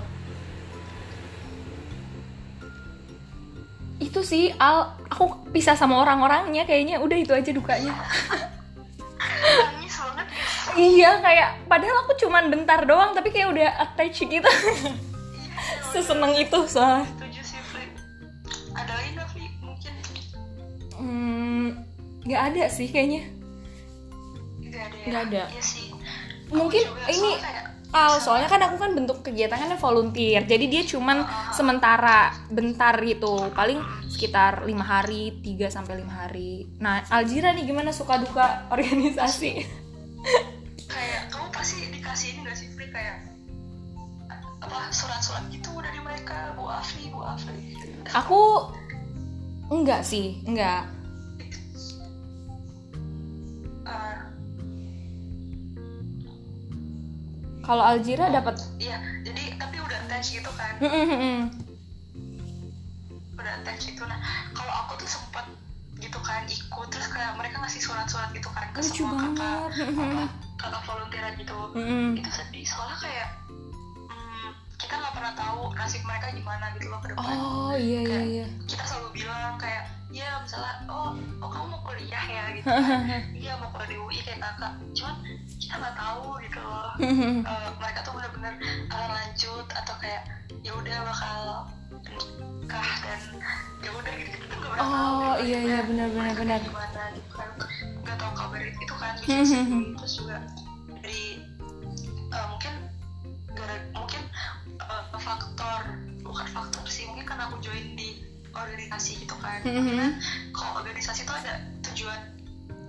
itu 3.99 4.21
sih 4.21 4.53
Al 4.53 4.93
aku 5.07 5.49
pisah 5.49 5.73
sama 5.73 5.97
orang-orangnya 5.97 6.67
kayaknya 6.67 6.99
udah 6.99 7.17
itu 7.17 7.33
aja 7.33 7.49
dukanya. 7.49 7.97
iya, 10.77 11.17
kayak 11.19 11.65
padahal 11.65 12.05
aku 12.05 12.13
cuman 12.19 12.53
bentar 12.53 12.85
doang 12.85 13.15
tapi 13.15 13.31
kayak 13.31 13.49
udah 13.49 13.69
attach 13.79 14.21
gitu. 14.21 14.45
Seseneng 15.91 16.37
itu 16.37 16.59
soalnya. 16.67 17.09
setuju 17.09 17.41
sih 17.43 17.61
Fli 17.63 17.85
ada 18.75 18.93
lagi 18.93 19.11
nggak 19.13 19.29
Fli 19.31 19.45
mungkin 19.59 19.93
Hmm, 20.93 21.67
nggak 22.23 22.43
ada 22.53 22.65
sih 22.69 22.89
kayaknya. 22.89 23.23
nggak 24.61 24.83
ada 24.83 24.97
ya 24.97 25.07
Nggak 25.09 25.23
ada. 25.27 25.43
iya 25.49 25.63
sih 25.63 25.76
Mungkin 26.51 26.85
ini 27.11 27.33
Al, 27.97 28.19
soalnya 28.21 28.51
kan 28.51 28.61
aku 28.61 28.77
kan 28.77 28.93
bentuk 28.93 29.23
kegiatan 29.25 29.57
kan 29.57 29.73
volunteer, 29.79 30.43
jadi 30.45 30.69
dia 30.69 30.83
cuman 30.85 31.23
sementara, 31.55 32.35
bentar 32.51 32.99
gitu, 33.01 33.49
paling 33.55 33.79
sekitar 34.11 34.67
lima 34.67 34.85
hari, 34.85 35.39
3 35.41 35.71
sampai 35.71 36.03
lima 36.03 36.13
hari. 36.27 36.67
Nah, 36.77 37.07
Aljira 37.09 37.55
nih 37.55 37.65
gimana 37.65 37.95
suka 37.95 38.21
duka 38.21 38.45
organisasi? 38.75 39.65
kayak 40.87 41.31
kamu 41.33 41.49
pasti 41.55 41.89
dikasih 41.93 42.27
ini 42.37 42.41
gak 42.47 42.57
sih 42.57 42.67
Fli 42.75 42.87
kayak 42.91 43.17
apa 44.61 44.91
surat-surat 44.91 45.45
gitu 45.53 45.71
dari 45.79 46.01
mereka 46.03 46.55
Bu 46.57 46.67
Afri 46.67 47.11
Bu 47.11 47.21
Afri 47.23 47.75
Aku 48.13 48.71
enggak 49.71 50.03
sih, 50.03 50.43
enggak. 50.45 50.91
Eh, 53.87 54.19
Kalau 57.67 57.83
Aljira 57.83 58.31
dapat? 58.31 58.63
Iya 58.79 58.95
jadi 59.27 59.59
tapi 59.59 59.77
udah 59.83 59.99
attach 60.07 60.39
gitu 60.39 60.51
kan? 60.55 60.79
Udah 63.35 63.53
attach 63.59 63.91
itu. 63.91 64.03
Nah 64.07 64.19
kalau 64.55 64.71
aku 64.87 65.03
tuh 65.03 65.11
sempet 65.11 65.43
gitu 65.99 66.19
kan 66.23 66.47
ikut 66.47 66.87
terus 66.95 67.11
kayak 67.11 67.35
mereka 67.35 67.59
ngasih 67.59 67.83
surat-surat 67.83 68.31
gitu 68.31 68.47
kan 68.55 68.71
ke 68.71 68.79
Lucu 68.85 69.03
semua 69.03 69.19
kakak 69.19 69.35
banget. 69.35 69.71
apa, 69.99 70.25
kakak 70.63 70.83
volunteeran 70.87 71.33
gitu. 71.43 71.59
Mm-mm. 71.75 72.09
itu 72.15 72.31
sedih 72.31 72.67
soalnya 72.69 72.99
kayak 73.03 73.29
hmm, 74.07 74.49
kita 74.79 74.95
nggak 75.03 75.15
pernah 75.19 75.33
tahu 75.35 75.61
nasib 75.75 76.03
mereka 76.07 76.27
gimana 76.31 76.65
gitu 76.79 76.87
loh 76.87 77.01
ke 77.03 77.09
depan. 77.11 77.35
Oh 77.35 77.75
iya 77.75 78.01
iya 78.07 78.21
iya. 78.23 78.47
kita 78.71 78.85
selalu 78.87 79.09
bilang 79.19 79.59
kayak 79.59 79.91
ya 80.17 80.41
misalnya 80.41 80.75
oh 80.89 81.13
oh 81.45 81.49
kamu 81.53 81.67
mau 81.77 81.81
kuliah 81.85 82.25
ya? 82.25 82.45
gitu 82.57 82.69
kan. 82.73 83.05
Iya 83.45 83.53
mau 83.61 83.69
kuliah 83.69 83.89
di 83.93 83.97
UI 84.01 84.19
kayak 84.25 84.41
kakak. 84.41 84.73
Cuman 84.97 85.15
kita 85.61 85.75
nggak 85.77 85.97
tahu 86.01 86.27
gitu 86.41 86.61
loh. 86.65 86.93
Eh, 87.53 87.69
mereka 87.77 87.99
tuh 88.01 88.13
bener-bener 88.17 88.55
akan 88.89 89.11
lanjut 89.13 89.67
atau 89.69 89.95
kayak 90.01 90.23
ya 90.65 90.73
udah 90.73 90.97
bakal 91.05 91.41
nikah 92.65 92.91
dan 93.05 93.21
ya 93.85 93.91
udah 93.93 94.13
gitu. 94.17 94.29
Kita 94.33 94.45
tuh 94.49 94.57
nggak 94.57 94.71
pernah 94.73 94.89
tahu 94.89 94.97
Oh 94.97 95.33
gitu, 95.37 95.47
iya 95.53 95.59
iya 95.61 95.79
benar 95.85 96.09
benar 96.09 96.61
gimana 96.65 97.03
gitu 97.13 97.31
kan. 97.37 97.49
Nggak 98.01 98.17
tahu 98.17 98.33
kabar 98.33 98.61
itu 98.65 98.95
kan. 98.97 99.13
Sedih 99.21 99.85
terus 100.01 100.13
juga 100.17 100.37
dari 101.05 101.45
eh, 102.33 102.47
mungkin 102.49 102.75
gara 103.53 103.77
mungkin 103.93 104.23
eh, 104.81 105.05
faktor 105.21 105.81
bukan 106.25 106.47
faktor 106.51 106.85
sih 106.89 107.05
mungkin 107.05 107.25
karena 107.29 107.53
aku 107.53 107.61
join 107.61 107.95
di 107.95 108.36
organisasi 108.59 109.13
gitu 109.21 109.37
kan 109.37 109.61
Mhm. 109.61 109.85
Karena 109.87 110.07
kalau 110.51 110.73
organisasi 110.79 111.21
itu 111.23 111.33
ada 111.33 111.55
tujuan 111.85 112.21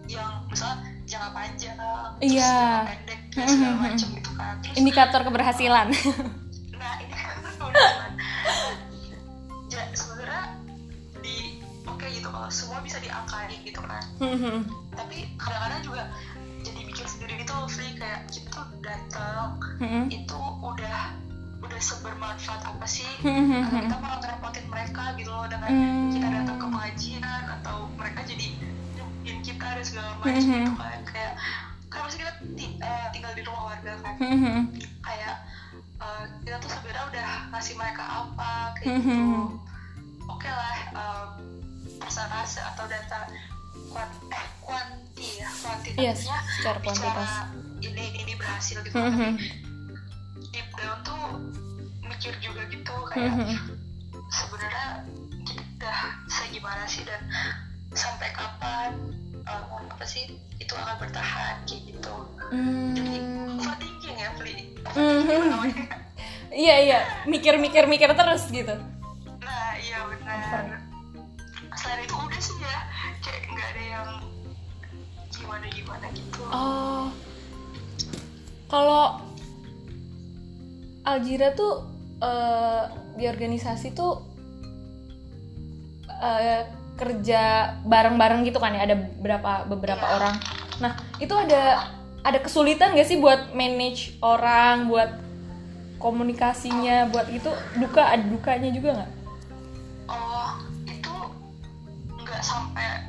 yang 0.08 0.32
misalnya 0.48 0.78
jangka 1.04 1.30
panjang 1.32 1.76
terus 1.76 2.32
Iya. 2.34 2.48
jangka 2.48 2.88
pendek 2.90 3.20
dan 3.30 3.46
segala 3.46 3.68
Mhm. 3.70 3.84
macam 3.84 4.08
gitu 4.14 4.32
kan 4.34 4.54
terus 4.58 4.76
Indikator 4.76 5.22
keberhasilan. 5.22 5.88
nah 6.80 6.94
ini 7.00 7.12
kan 7.12 7.36
udah 7.60 7.92
ja, 9.68 9.82
sebenarnya 9.92 10.44
di 11.20 11.60
oke 11.84 12.06
gitu 12.08 12.28
kalau 12.28 12.48
semua 12.48 12.80
bisa 12.80 12.98
diangkain 12.98 13.60
gitu 13.60 13.82
kan 13.82 14.00
tapi 14.94 15.18
kadang-kadang 15.36 15.82
juga 15.84 16.04
jadi 16.62 16.80
bikin 16.84 17.06
sendiri 17.06 17.34
gitu 17.38 17.54
Fli 17.68 17.96
kayak 17.96 18.30
kita 18.30 18.48
tuh 18.54 18.80
datang 18.80 19.60
itu 20.08 20.38
udah 20.62 21.18
udah 21.18 21.27
sebermanfaat 21.80 22.62
apa 22.64 22.86
sih? 22.86 23.08
Atau 23.20 23.80
kita 23.80 23.98
malah 23.98 24.20
ngerepotin 24.20 24.66
mereka 24.66 25.14
gitu 25.14 25.28
loh 25.28 25.46
dengan 25.46 25.68
Hmm. 25.68 26.10
kita 26.10 26.28
datang 26.28 26.58
ke 26.58 26.66
pengajian 26.68 27.24
atau 27.52 27.78
mereka 27.94 28.20
jadi 28.24 28.48
nyupiin 28.94 29.38
kita 29.42 29.68
dan 29.72 29.84
segala 29.84 30.10
macam 30.16 30.34
gitu 30.36 30.74
kan. 30.74 31.00
Kayak 31.04 31.34
kan 31.88 32.00
masih 32.04 32.20
kita 32.20 32.32
ti- 32.54 32.78
eh, 32.78 33.08
tinggal 33.10 33.32
di 33.32 33.42
rumah 33.42 33.64
warga 33.70 33.94
kan. 33.98 34.14
Kayak 35.00 35.36
eh, 35.98 36.24
kita 36.42 36.58
tuh 36.58 36.70
sebenarnya 36.70 37.04
udah 37.08 37.28
ngasih 37.50 37.74
mereka 37.76 38.04
apa 38.04 38.52
kayak 38.76 39.00
gitu. 39.00 39.62
oke 40.28 40.46
lah 40.46 40.78
eh, 40.92 41.26
persentase 41.98 42.60
atau 42.62 42.86
data 42.86 43.26
kuant 43.88 44.12
eh 44.28 44.46
kuanti 44.60 45.40
ya 45.40 45.50
kuantitatifnya 45.56 46.04
Yes, 46.04 46.28
secara 46.54 46.78
kuantitas. 46.78 47.16
bicara 47.16 47.26
ini 47.80 48.06
ini, 48.18 48.34
berhasil 48.36 48.78
gitu 48.80 48.94
Mhm. 48.94 49.08
tapi 49.08 49.26
deep 50.48 50.68
down 50.76 50.98
tuh 51.02 51.24
mikir 52.08 52.34
juga 52.40 52.62
gitu 52.68 52.96
kayak 53.08 53.32
Mhm. 53.32 53.56
sebenarnya 54.28 54.88
kita 55.44 55.94
segimana 56.28 56.84
sih 56.86 57.04
dan 57.04 57.22
sampai 57.92 58.30
kapan 58.32 58.92
eh, 59.40 59.64
apa 59.88 60.04
sih 60.04 60.28
itu 60.58 60.74
akan 60.74 60.96
bertahan 61.00 61.56
kayak 61.64 61.82
gitu 61.86 62.14
jadi 62.94 63.16
Hmm. 63.18 63.56
overthinking 63.56 64.16
ya 64.16 64.30
Mhm. 64.30 64.44
Overthinking 64.84 65.44
namanya. 65.48 65.86
Iya 66.48 66.76
iya, 66.80 67.00
mikir-mikir 67.26 67.84
mikir 67.86 68.10
terus 68.10 68.48
gitu. 68.48 68.76
nah 69.38 69.72
iya 69.78 70.04
benar 70.04 70.84
selain 71.74 72.04
itu 72.04 72.16
udah 72.16 72.42
sih 72.42 72.58
ya 72.58 72.78
kayak 73.22 73.48
nggak 73.48 73.68
ada 73.70 73.84
yang 73.86 74.10
gimana 75.30 75.66
gimana 75.70 76.06
gitu 76.12 76.42
Oh, 76.50 77.08
kalau 78.68 79.24
Aljira 81.06 81.54
tuh 81.54 81.88
eh, 82.20 82.84
di 83.16 83.26
organisasi 83.26 83.92
tuh 83.92 84.22
eh, 86.10 86.62
kerja 86.98 87.44
bareng-bareng 87.86 88.42
gitu 88.44 88.58
kan 88.58 88.74
ya 88.74 88.84
ada 88.84 88.98
beberapa 88.98 89.66
beberapa 89.68 90.02
Iya. 90.02 90.14
orang. 90.18 90.36
Nah 90.80 90.92
itu 91.18 91.34
ada 91.34 91.94
ada 92.22 92.40
kesulitan 92.40 92.92
gak 92.92 93.06
sih 93.06 93.18
buat 93.18 93.54
manage 93.54 94.18
orang, 94.20 94.90
buat 94.90 95.14
komunikasinya, 95.98 97.08
buat 97.08 97.30
itu 97.30 97.50
duka 97.76 98.04
ada 98.08 98.22
dukanya 98.22 98.70
juga 98.70 98.90
nggak? 98.94 99.12
oh 100.08 100.56
itu 100.86 101.14
nggak 102.16 102.40
sampai 102.40 103.04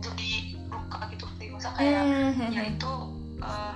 jadi 0.00 0.30
luka 0.66 0.98
gitu 1.10 1.26
Pli 1.36 1.46
masa 1.50 1.68
kayak 1.74 2.00
Hmm, 2.00 2.48
ya 2.48 2.62
itu 2.64 2.92
eh, 3.38 3.74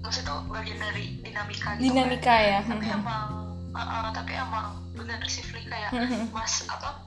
maksudnya 0.00 0.24
itu 0.24 0.34
bagian 0.48 0.78
dari 0.80 1.04
dinamika 1.20 1.68
gitu 1.70 1.76
kan. 1.76 1.82
Dinamika 1.82 2.34
ya. 2.40 2.58
tapi 2.64 2.86
emang 2.88 3.28
uh, 3.74 3.78
uh, 3.78 4.08
tapi 4.14 4.34
emang 4.34 4.78
bener 4.94 5.22
sih 5.26 5.42
Fli 5.46 5.64
kayak 5.66 5.90
mas 6.34 6.66
apa 6.66 7.06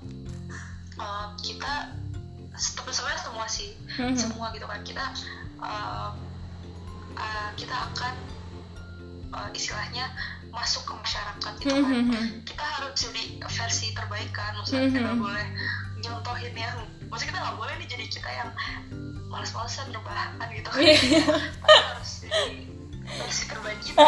uh, 0.98 1.34
kita 1.42 1.94
sebenarnya 2.58 3.22
semua 3.22 3.46
sih. 3.50 3.74
Semua 4.14 4.54
gitu 4.54 4.66
kan. 4.70 4.82
Kita 4.86 5.06
uh, 5.62 6.10
uh, 7.18 7.50
kita 7.58 7.76
akan 7.94 8.14
uh, 9.34 9.50
istilahnya 9.54 10.10
masuk 10.54 10.86
ke 10.86 10.94
masyarakat 10.94 11.54
gitu 11.62 11.74
kan. 11.82 12.06
Kita 12.46 12.64
harus 12.64 12.94
jadi 12.98 13.24
versi 13.42 13.94
terbaik 13.98 14.30
kan. 14.34 14.54
Maksudnya 14.58 14.90
kita 14.94 15.00
nggak 15.02 15.20
boleh 15.22 15.46
nyontohin 16.04 16.54
ya. 16.54 16.70
Maksudnya 17.10 17.30
kita 17.34 17.40
nggak 17.42 17.58
boleh 17.58 17.74
nih 17.82 17.88
jadi 17.90 18.06
kita 18.10 18.30
yang 18.30 18.50
males-malesan 19.30 19.90
rebahan 19.90 20.38
gitu 20.54 20.70
kan. 20.70 20.82
Iya. 20.82 21.26
Kita 21.58 21.74
harus 21.90 22.12
jadi 22.22 22.46
versi 23.04 23.44
terbaik 23.50 23.80
kita 23.84 24.06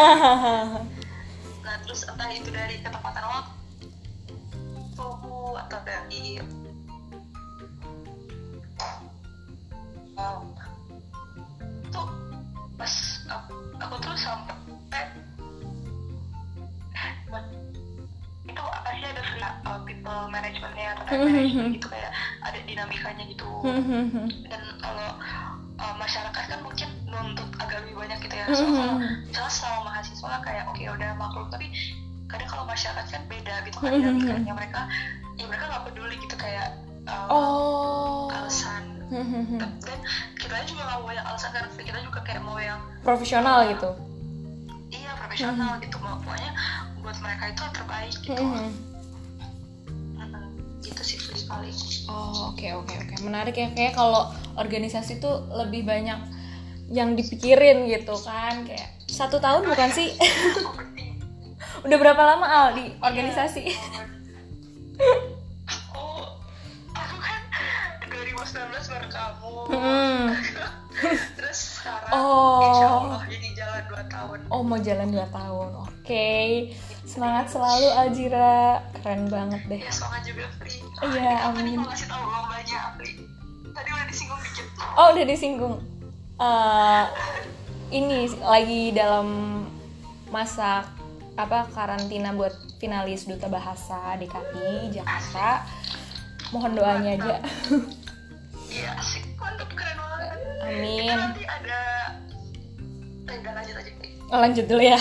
nah 1.76 1.84
terus 1.84 2.08
entah 2.08 2.32
itu 2.32 2.48
dari 2.56 2.80
ketepatan 2.80 3.26
waktu 3.28 3.52
atau 5.60 5.80
dari 5.84 6.40
um, 10.16 10.56
tuh 11.92 12.08
pas 12.80 12.94
aku, 13.28 13.52
aku 13.76 13.96
tuh 14.00 14.16
sampai 14.16 14.56
itu 18.48 18.62
apa 18.72 18.90
sih 18.96 19.04
ada 19.04 19.20
uh, 19.68 19.84
people 19.84 20.32
managementnya 20.32 20.96
atau 20.96 21.04
time 21.12 21.28
management 21.28 21.76
gitu 21.76 21.88
kayak 21.92 22.16
ada 22.40 22.60
dinamikanya 22.64 23.28
gitu 23.28 23.52
Mhm. 23.68 24.32
dan 24.48 24.64
kalau 24.80 25.12
uh, 25.76 25.96
masyarakat 26.00 26.44
kan 26.48 26.60
mungkin 26.64 26.88
nuntut 27.12 27.52
agak 27.60 27.84
lebih 27.84 28.00
banyak 28.00 28.18
gitu 28.24 28.36
ya 28.40 28.48
Mhm. 28.48 29.15
Masyarakat 32.66 33.06
kan 33.08 33.24
beda 33.26 33.56
gitu 33.64 33.78
kan 33.78 33.92
Mhm. 33.92 34.02
dinamikanya 34.02 34.54
mereka 34.54 34.82
ya 35.36 35.46
mereka 35.46 35.64
nggak 35.68 35.84
peduli 35.86 36.16
gitu 36.18 36.36
kayak 36.36 36.68
um, 37.06 37.28
Oh. 37.28 38.28
alasan 38.30 38.84
Mhm. 39.06 39.58
dan 39.58 39.72
dan 39.80 40.00
kita 40.36 40.56
juga 40.66 40.82
nggak 40.84 41.00
mau 41.00 41.12
yang 41.12 41.26
alasan 41.26 41.50
kan 41.52 41.64
kita 41.72 42.00
juga 42.02 42.20
kayak 42.22 42.42
mau 42.42 42.58
yang 42.58 42.82
Profesional 43.02 43.70
gitu. 43.70 43.90
iya 44.90 45.12
profesional 45.16 45.78
gitu 45.84 45.98
mau 46.00 46.18
pokoknya 46.20 46.52
buat 47.00 47.18
mereka 47.20 47.44
itu 47.48 47.60
yang 47.62 47.76
terbaik 47.76 48.16
gitu 48.20 48.42
Mhm. 48.42 48.70
Mm-mm. 50.18 50.46
itu 50.82 51.02
sih 51.02 51.18
paling 51.46 51.76
Oh 52.08 52.50
oke 52.50 52.66
oke 52.76 52.94
oke 52.96 53.14
menarik 53.22 53.54
ya 53.54 53.70
kayak 53.72 53.94
kalau 53.94 54.30
organisasi 54.56 55.18
tuh 55.18 55.36
lebih 55.52 55.84
banyak 55.84 56.18
yang 56.88 57.14
dipikirin 57.14 57.86
gitu 57.86 58.14
kan 58.20 58.62
kayak 58.64 58.94
satu 59.06 59.38
tahun 59.38 59.66
bukan 59.66 59.90
sih 59.92 60.14
udah 61.86 61.98
berapa 61.98 62.22
lama 62.26 62.48
Al 62.48 62.68
di 62.74 62.86
organisasi? 62.98 63.64
Oh 65.94 66.26
aku 66.92 67.16
kan 67.26 67.40
2019 68.06 68.34
baru 68.92 69.08
kamu. 69.08 69.54
Hmm. 69.70 70.26
terus 71.38 71.60
sekarang 71.78 72.10
Oh. 72.10 72.64
insya 72.64 72.88
Allah 72.90 73.22
jadi 73.28 73.50
jalan 73.54 73.84
2 73.86 74.08
tahun. 74.08 74.38
Oh 74.50 74.62
mau 74.62 74.80
jalan 74.80 75.08
2 75.12 75.22
tahun. 75.30 75.70
Oke. 75.84 76.28
Semangat 77.06 77.46
selalu 77.48 77.88
Aljira 77.94 78.82
keren 78.96 79.30
banget 79.30 79.62
deh. 79.68 79.78
Ya 79.80 79.92
semangat 79.94 80.26
juga 80.26 80.50
Pri. 80.58 80.82
Iya, 81.06 81.22
nih 81.22 81.46
amin. 81.46 81.78
mau 81.78 81.88
ngasih 81.88 82.08
tahu 82.10 82.24
lombanya 82.24 82.80
Pri. 82.98 83.12
Tadi 83.70 83.90
udah 83.92 84.08
disinggung 84.08 84.42
dikit. 84.42 84.66
Oh 84.96 85.08
udah 85.14 85.26
disinggung. 85.26 85.76
Eh, 86.36 87.04
ini 87.92 88.20
lagi 88.42 88.92
dalam 88.92 89.28
masa 90.28 90.84
apa 91.36 91.68
karantina 91.76 92.32
buat 92.32 92.56
finalis 92.80 93.28
duta 93.28 93.52
bahasa 93.52 94.16
DKI 94.20 94.96
Jakarta? 94.96 95.68
Mohon 96.52 96.72
doanya 96.80 97.12
aja. 97.20 97.38
Iya 98.66 98.92
asik. 99.00 99.24
Mantap 99.40 99.72
keren 99.72 99.96
banget. 99.96 100.36
Amin. 100.68 101.08
Kita 101.08 101.16
nanti 101.16 101.44
ada 101.48 101.80
lanjut 103.56 103.76
aja. 103.80 103.92
Oh, 104.36 104.40
lanjut 104.44 104.66
dulu 104.68 104.84
ya. 104.84 105.00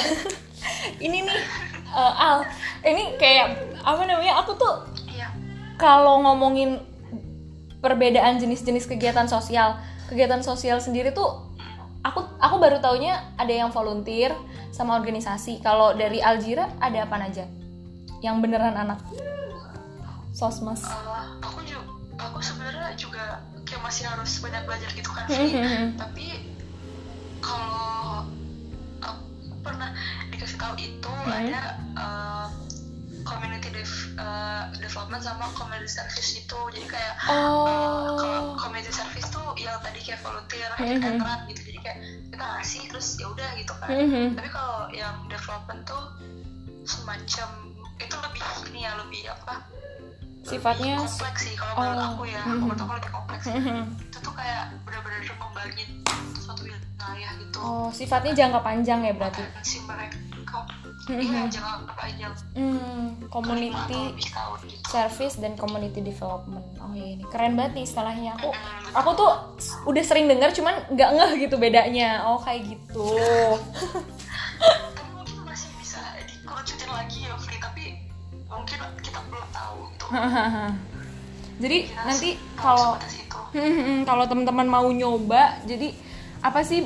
Ini 1.10 1.18
nih 1.26 1.38
eh, 1.98 2.12
Al 2.22 2.46
ini 2.84 3.16
kayak 3.16 3.80
apa 3.80 4.02
namanya 4.04 4.44
aku 4.44 4.52
tuh 4.60 4.84
iya. 5.08 5.32
kalau 5.80 6.20
ngomongin 6.20 6.80
perbedaan 7.80 8.36
jenis-jenis 8.36 8.84
kegiatan 8.84 9.24
sosial 9.24 9.80
kegiatan 10.08 10.44
sosial 10.44 10.80
sendiri 10.84 11.16
tuh 11.16 11.43
aku 12.04 12.20
aku 12.36 12.56
baru 12.60 12.78
taunya 12.78 13.18
ada 13.34 13.50
yang 13.50 13.72
volunteer 13.72 14.36
sama 14.70 14.94
organisasi 14.94 15.58
kalau 15.58 15.96
dari 15.96 16.20
Aljira 16.20 16.68
ada 16.78 17.02
apa 17.02 17.16
aja 17.18 17.48
yang 18.20 18.38
beneran 18.38 18.76
anak 18.76 19.00
sosmas 20.34 20.82
Uh, 20.84 21.40
aku 21.40 21.62
juga 21.64 21.86
aku 22.18 22.38
sebenarnya 22.38 22.92
juga 22.94 23.40
kayak 23.64 23.82
masih 23.82 24.04
harus 24.06 24.38
banyak 24.38 24.62
belajar 24.66 24.90
gitu 24.92 25.10
kan 25.10 25.24
Hmm, 25.26 25.34
Fi. 25.34 25.46
hmm, 25.50 25.64
hmm. 25.64 25.88
tapi 25.96 26.26
kalau 27.40 28.28
aku 29.00 29.22
pernah 29.62 29.90
dikasih 30.28 30.58
tahu 30.58 30.74
itu 30.76 31.10
Hmm. 31.24 31.32
ada 31.32 31.60
uh, 31.96 32.46
community 33.24 33.68
dev- 33.70 33.88
uh, 34.14 34.62
development 34.76 35.20
sama 35.20 35.48
community 35.52 35.88
service 35.88 36.36
itu 36.36 36.58
jadi 36.70 36.86
kayak 36.86 37.12
uh, 37.18 37.24
kalau 37.24 37.64
oh 37.64 38.44
community 38.54 38.88
service 38.90 39.26
tuh 39.28 39.42
yang 39.56 39.80
tadi 39.80 39.98
kayak 39.98 40.20
volunteer 40.20 40.68
Hmm, 40.74 40.86
hmm. 40.86 41.02
veteran 41.02 41.38
gitu 41.48 41.60
jadi 41.66 41.78
kayak 41.80 41.98
kita 42.28 42.44
ngasih 42.44 42.82
terus 42.86 43.06
ya 43.16 43.26
udah 43.26 43.50
gitu 43.54 43.72
kan 43.74 43.88
Mhm. 43.90 44.24
tapi 44.34 44.48
kalau 44.48 44.78
yang 44.90 45.14
development 45.26 45.80
tuh 45.82 46.04
semacam 46.84 47.48
itu 47.96 48.16
lebih 48.18 48.42
ini 48.66 48.80
ya 48.80 48.92
lebih 48.96 49.22
apa 49.30 49.54
Sifatnya- 50.44 51.00
lebih 51.00 51.08
kompleks 51.08 51.40
sih 51.42 51.54
kalau 51.54 51.72
menurut 51.74 51.96
Oh. 51.96 52.08
aku 52.10 52.22
ya 52.26 52.42
Mhm. 52.42 52.56
menurut 52.60 52.78
aku 52.78 52.92
lebih 52.94 53.10
kompleks 53.10 53.44
Mhm. 53.46 53.80
itu 54.02 54.18
tuh 54.20 54.34
kayak 54.34 54.62
benar-benar 54.84 55.20
membagi 55.34 55.84
suatu 56.36 56.62
wilayah 56.62 57.30
gitu 57.34 57.58
oh 57.58 57.88
sifatnya 57.90 58.32
jangka 58.36 58.60
panjang 58.60 59.00
ya 59.02 59.12
berarti 59.12 59.40
si 59.62 59.80
mereka 59.80 60.16
Mhm. 61.04 61.20
iya 61.20 61.44
hmm, 62.56 63.28
atau 63.28 63.28
community 63.28 64.02
tahun 64.32 64.58
gitu. 64.64 64.84
service 64.88 65.36
dan 65.36 65.52
community 65.58 66.00
development. 66.00 66.64
Oh 66.80 66.96
iya 66.96 67.20
ini 67.20 67.24
keren 67.28 67.60
banget 67.60 67.72
nih 67.76 67.84
istilahnya. 67.84 68.32
Aku 68.40 68.48
Hmm, 68.48 68.96
aku 68.96 69.10
tuh 69.12 69.30
udah 69.84 70.02
sering 70.06 70.26
dengar 70.32 70.48
cuman 70.56 70.80
nggak 70.88 71.10
ngeh 71.12 71.32
gitu 71.44 71.56
bedanya. 71.60 72.24
Oh 72.24 72.40
kayak 72.40 72.72
gitu. 72.72 73.10
Tapi 74.96 75.10
mungkin 75.12 75.44
masih 75.44 75.68
bisa 75.76 76.00
dikerucutin 76.24 76.88
lagi 76.88 77.18
ya 77.28 77.36
Fri. 77.36 77.56
Tapi 77.60 77.84
mungkin 78.48 78.78
kita 79.04 79.20
belum 79.28 79.46
tahu 79.52 79.78
jadi 81.62 81.78
Kira 81.86 82.02
nanti 82.08 82.30
kalau 82.56 82.96
sebatas 82.96 83.14
itu. 83.20 83.38
Kalau 84.08 84.24
teman-teman 84.26 84.66
mau 84.66 84.88
nyoba 84.90 85.62
jadi 85.68 85.94
apa 86.42 86.60
sih 86.66 86.82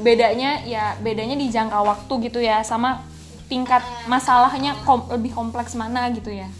bedanya 0.00 0.62
ya 0.62 0.94
bedanya 0.98 1.34
di 1.34 1.46
jangka 1.46 1.78
waktu 1.78 2.12
gitu 2.22 2.38
ya 2.38 2.60
sama 2.60 3.02
tingkat 3.46 3.80
masalahnya 4.04 4.76
kom- 4.82 5.08
lebih 5.08 5.30
kompleks 5.30 5.72
mana 5.72 6.10
gitu 6.10 6.28
ya. 6.28 6.50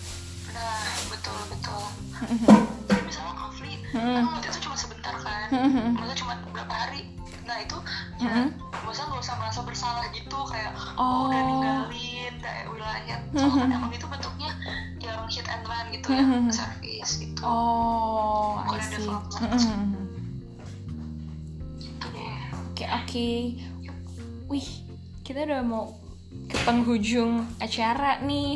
Nah 0.48 0.80
betul 1.08 1.36
betul. 1.48 1.82
Misalnya 2.98 3.34
konflik 3.34 3.78
Mm-mm. 3.90 4.24
kan 4.24 4.40
itu 4.40 4.58
cuma 4.60 4.74
sebentar 4.74 5.14
kan. 5.14 5.46
Mm-mm. 5.50 5.86
maksudnya 5.92 6.16
cuma 6.16 6.32
beberapa 6.42 6.72
hari. 6.72 7.10
Nah 7.44 7.58
itu 7.58 7.76
ya 8.18 8.48
maksudnya 8.78 9.06
nggak 9.08 9.20
usah 9.20 9.36
merasa 9.36 9.60
bersalah 9.62 10.04
gitu 10.10 10.38
kayak 10.46 10.72
oh, 10.94 11.28
udah 11.28 11.36
Oh. 11.36 11.44
ninggalin 11.44 12.34
daerah 12.38 12.70
wilayah 12.70 13.18
soalnya 13.30 13.56
kan 13.58 13.70
emang 13.74 13.92
itu 13.92 14.06
bentuknya 14.06 14.50
yang 14.98 15.20
hit 15.26 15.46
and 15.46 15.64
run 15.64 15.86
gitu 15.90 16.08
ya 16.08 16.22
Mhm. 16.22 16.48
service 16.48 17.12
gitu. 17.18 17.40
Oh 17.42 18.60
Bukan 18.62 18.80
development. 18.86 20.07
Gitu 22.78 22.86
deh 22.86 22.94
Oke 22.94 22.94
oke. 22.94 23.30
Wih, 24.54 24.68
kita 25.26 25.42
udah 25.50 25.66
mau 25.66 25.98
ke 26.46 26.56
penghujung 26.62 27.42
acara 27.58 28.22
nih. 28.22 28.54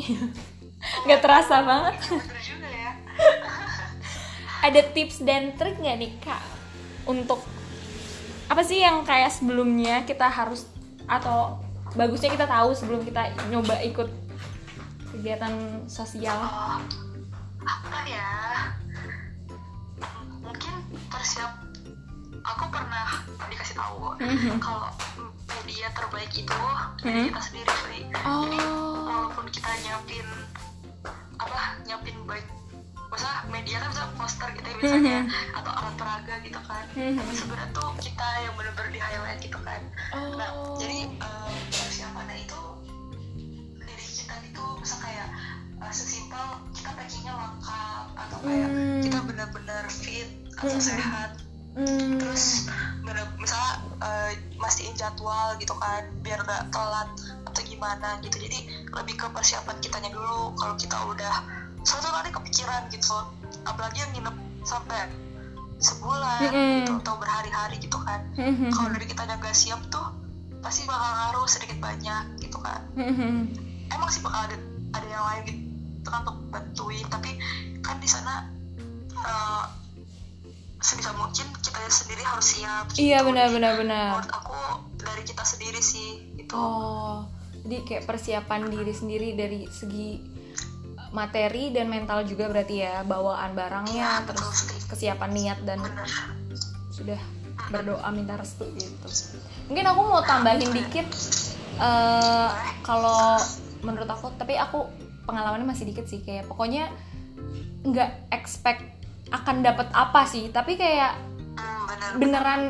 Gak 1.11 1.19
terasa 1.19 1.59
banget. 1.63 1.95
juga 2.43 2.67
ya 2.67 2.91
Ada 4.67 4.79
tips 4.95 5.23
dan 5.23 5.55
trik 5.55 5.79
nggak 5.79 5.95
nih 5.95 6.11
kak 6.23 6.43
untuk 7.07 7.39
apa 8.51 8.63
sih 8.63 8.83
yang 8.83 9.03
kayak 9.07 9.31
sebelumnya 9.31 10.03
kita 10.03 10.27
harus 10.27 10.67
atau 11.07 11.59
bagusnya 11.95 12.31
kita 12.31 12.47
tahu 12.47 12.75
sebelum 12.75 13.03
kita 13.03 13.31
nyoba 13.47 13.79
ikut 13.83 14.07
kegiatan 15.11 15.83
sosial? 15.87 16.35
Oh, 16.35 16.79
apa 17.63 17.99
ya 18.07 18.31
mungkin 20.43 20.75
persiap 21.11 21.62
aku 22.43 22.63
pernah 22.69 23.07
dikasih 23.45 23.75
tahu 23.75 24.15
Mhm. 24.19 24.59
kalau 24.59 24.91
media 25.57 25.87
terbaik 25.91 26.31
itu 26.31 26.51
Mhm. 26.51 27.01
dari 27.01 27.21
kita 27.29 27.41
sendiri 27.41 27.73
jadi 28.11 28.19
Oh. 28.23 29.07
walaupun 29.07 29.45
kita 29.49 29.71
nyiapin 29.79 30.27
apa 31.35 31.59
nyiapin 31.83 32.17
baik 32.23 32.47
masa 33.07 33.29
media 33.47 33.77
kan 33.77 33.89
bisa 33.89 34.05
poster 34.17 34.49
gitu 34.51 34.65
ya 34.65 34.75
biasanya 34.75 35.19
atau 35.53 35.71
alat 35.71 35.95
peraga 35.95 36.35
gitu 36.41 36.59
kan 36.59 36.83
Mhm. 36.91 37.15
tapi 37.15 37.31
sebenarnya 37.31 37.69
tuh 37.71 37.89
kita 38.01 38.27
yang 38.41 38.53
benar-benar 38.53 38.89
di 38.89 38.99
highlight 38.99 39.39
gitu 39.39 39.59
kan 39.59 39.81
nah 40.33 40.49
Oh. 40.51 40.75
jadi 40.75 40.99
eh, 41.13 41.49
persiapannya 41.69 42.37
itu 42.41 42.61
diri 43.77 44.05
kita 44.09 44.35
itu 44.43 44.63
bisa 44.81 44.95
kayak 44.97 45.27
eh, 45.77 45.93
sesimpel 45.93 46.45
kita 46.73 46.89
packingnya 46.91 47.33
lengkap 47.33 48.05
atau 48.17 48.37
kayak 48.41 48.67
Hmm. 48.67 49.01
kita 49.03 49.19
benar-benar 49.21 49.83
fit 49.87 50.27
atau 50.53 50.73
Mhm. 50.73 50.81
sehat 50.81 51.29
Hmm. 51.73 52.21
terus 52.21 52.69
bener 53.01 53.25
misalnya 53.41 53.73
eh, 54.05 54.31
mastiin 54.61 54.93
jadwal 54.93 55.57
gitu 55.57 55.73
kan 55.73 56.05
biar 56.21 56.37
nggak 56.37 56.69
telat 56.69 57.09
atau 57.49 57.61
gimana 57.65 58.21
gitu 58.21 58.37
jadi 58.37 58.59
lebih 58.93 59.17
ke 59.17 59.25
persiapan 59.33 59.81
kitanya 59.81 60.13
dulu 60.13 60.53
kalau 60.53 60.77
kita 60.77 60.93
udah 61.09 61.35
suatu 61.81 62.13
kali 62.13 62.29
kepikiran 62.29 62.87
gitu 62.93 63.17
apalagi 63.65 64.05
yang 64.05 64.11
nginep 64.13 64.35
sampai 64.63 65.09
sebulan 65.81 66.53
Mm-mm. 66.53 66.73
gitu 66.85 66.93
atau 67.01 67.15
berhari-hari 67.19 67.75
gitu 67.81 67.97
kan 67.99 68.21
Mhm. 68.37 68.71
kalau 68.71 68.93
dari 68.93 69.09
kita 69.09 69.25
nggak 69.25 69.51
siap 69.51 69.81
tuh 69.89 70.05
pasti 70.63 70.87
bakal 70.87 71.09
ngaruh 71.11 71.47
sedikit 71.49 71.75
banyak 71.81 72.39
gitu 72.39 72.55
kan 72.61 72.79
emang 73.91 74.09
sih 74.13 74.23
bakal 74.23 74.47
ada 74.47 74.55
ada 74.93 75.07
yang 75.09 75.25
lain 75.25 75.43
gitu 75.99 76.07
kan 76.07 76.23
untuk 76.23 76.37
bantuin 76.53 77.03
tapi 77.09 77.35
kan 77.81 77.97
di 77.99 78.07
sana 78.07 78.47
eh, 79.11 79.63
sebisa 80.83 81.15
mungkin 81.15 81.47
kita 81.63 81.79
sendiri 81.87 82.21
harus 82.27 82.47
siap 82.59 82.91
gitu. 82.91 83.07
Iya 83.07 83.23
benar 83.23 83.47
benar 83.55 83.73
benar. 83.79 84.09
menurut 84.19 84.33
aku 84.35 84.59
dari 84.99 85.23
kita 85.23 85.43
sendiri 85.47 85.79
sih 85.79 86.35
gitu 86.35 86.51
Oh, 86.53 87.23
jadi 87.63 87.87
kayak 87.87 88.03
persiapan 88.03 88.67
diri 88.67 88.93
sendiri 88.93 89.27
dari 89.33 89.63
segi 89.71 90.19
materi 91.15 91.71
dan 91.71 91.87
mental 91.87 92.27
juga 92.27 92.49
berarti 92.51 92.83
ya 92.83 93.05
bawaan 93.07 93.53
barangnya 93.55 93.95
Iya, 93.95 94.27
terus 94.27 94.65
betul 94.67 94.79
kesiapan 94.91 95.31
niat 95.31 95.59
dan 95.63 95.79
bener 95.79 96.09
sudah 96.91 97.21
berdoa 97.69 98.09
minta 98.11 98.35
restu 98.35 98.65
gitu. 98.75 99.07
Mungkin 99.71 99.85
aku 99.87 100.01
mau 100.03 100.21
tambahin 100.25 100.73
dikit 100.73 101.07
eh, 101.79 102.49
kalau 102.83 103.39
menurut 103.85 104.09
aku 104.09 104.33
tapi 104.35 104.57
aku 104.57 104.89
pengalamannya 105.23 105.69
masih 105.69 105.87
dikit 105.87 106.09
sih 106.09 106.19
kayak 106.25 106.49
pokoknya 106.49 106.91
nggak 107.83 108.31
expect 108.33 108.83
akan 109.33 109.55
dapat 109.59 109.89
apa 109.91 110.23
sih? 110.23 110.47
Tapi 110.47 110.75
kayak 110.75 111.13
Hmm, 111.53 111.85
bener 111.85 112.09
beneran 112.17 112.61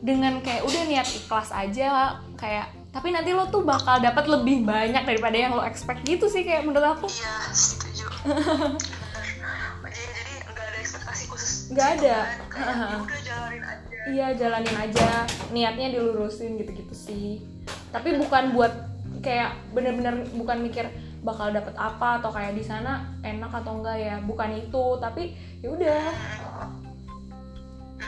dengan 0.00 0.40
kayak 0.40 0.64
udah 0.64 0.82
niat 0.86 1.04
ikhlas 1.06 1.52
aja 1.52 2.16
kayak 2.34 2.68
tapi 2.88 3.12
nanti 3.12 3.30
lo 3.30 3.46
tuh 3.46 3.62
bakal 3.62 4.00
dapat 4.00 4.24
lebih 4.26 4.64
banyak 4.64 5.04
daripada 5.04 5.36
yang 5.36 5.52
lo 5.52 5.60
expect 5.60 6.00
gitu 6.02 6.24
sih 6.26 6.40
kayak 6.40 6.64
menurut 6.64 6.96
aku. 6.96 7.06
Iya 7.06 7.36
setuju. 7.46 8.06
Bener 8.24 9.92
jadi 9.92 10.10
jadi 10.10 10.32
nggak 10.42 10.66
ada 10.66 10.78
ekspektasi 10.78 11.24
khusus 11.28 11.52
Nggak 11.70 11.88
gitu 11.94 12.02
ada. 12.02 12.16
kan. 12.48 12.48
kayak 12.50 12.66
ya 12.66 12.96
udah 13.04 13.20
jalanin 13.22 13.62
aja. 13.62 13.96
Iya 14.08 14.26
jalanin 14.34 14.76
aja. 14.80 15.10
Niatnya 15.50 15.86
dilurusin 15.92 16.50
gitu-gitu 16.56 16.94
sih. 16.96 17.44
Tapi 17.92 18.16
bukan 18.16 18.50
buat 18.50 18.72
kayak 19.20 19.52
bener-bener 19.70 20.26
bukan 20.32 20.58
mikir 20.58 20.88
bakal 21.20 21.50
dapat 21.50 21.76
apa 21.76 22.18
atau 22.18 22.30
kayak 22.30 22.52
di 22.52 22.64
sana 22.64 23.04
enak 23.20 23.52
atau 23.52 23.78
enggak 23.78 23.96
ya. 23.96 24.16
Bukan 24.20 24.50
itu 24.56 24.84
tapi 24.96 25.34
ya 25.60 25.68
udah. 25.68 26.02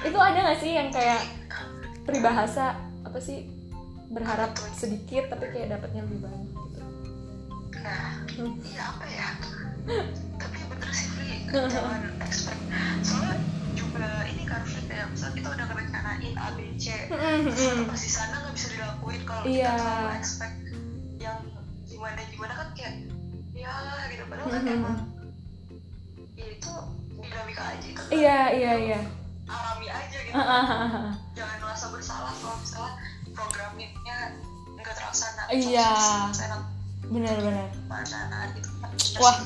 Itu 0.03 0.19
ada 0.19 0.39
nggak 0.41 0.59
sih 0.59 0.73
yang 0.73 0.89
kayak 0.89 1.23
peribahasa 2.03 2.75
apa 3.03 3.19
sih? 3.19 3.47
Berharap 4.09 4.53
sedikit 4.73 5.29
tapi 5.29 5.49
kayak 5.49 5.73
dapatnya 5.73 6.05
lebih 6.05 6.21
banyak 6.23 6.49
gitu. 6.49 6.81
Nah 7.79 8.09
Hmm. 8.33 8.57
iya 8.65 8.83
apa 8.89 9.05
ya? 9.07 9.29
Tapi 10.41 10.59
bener 10.65 10.91
sih 10.91 11.09
Fri 11.13 11.29
jangan 11.53 12.01
expect 12.25 12.61
soalnya 13.05 13.37
juga 13.77 14.09
ini 14.25 14.49
kan 14.49 14.65
Fri 14.65 14.81
kayak 14.89 15.13
misalnya 15.13 15.35
kita 15.37 15.49
udah 15.53 15.67
ngerencanain 15.69 16.35
A 16.35 16.49
B 16.57 16.59
C 16.81 16.87
terus 17.13 17.61
pas 17.85 18.01
di 18.01 18.09
sana 18.11 18.35
nggak 18.41 18.55
bisa 18.57 18.67
dilakuin 18.73 19.21
kalau 19.29 19.43
Iya. 19.45 19.69
kita 19.69 19.77
terlalu 19.77 20.09
expect 20.17 20.55
emang 24.73 24.97
ya 26.33 26.47
itu 26.49 26.73
dinamika 27.21 27.63
aja 27.77 27.89
kan? 27.93 28.05
Iya 28.09 28.41
iya 28.57 28.73
iya. 28.81 29.01
Alami 29.47 29.87
aja 29.93 30.17
gitu. 30.17 30.33
Jangan 31.37 31.57
merasa 31.61 31.87
bersalah 31.93 32.33
kalau 32.41 32.57
misalnya 32.61 32.93
programnya 33.37 34.17
nggak 34.81 34.95
terlaksana. 34.97 35.43
Iya. 35.53 35.91
Benar-benar 37.13 37.69
gitu. 38.57 38.71
Wah. 39.21 39.37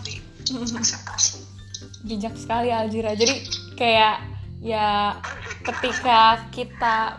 Bijak 2.07 2.35
sekali 2.39 2.71
Aljira. 2.71 3.19
Jadi 3.19 3.35
kayak 3.75 4.23
ya 4.63 5.19
ketika 5.67 6.47
kita 6.55 7.19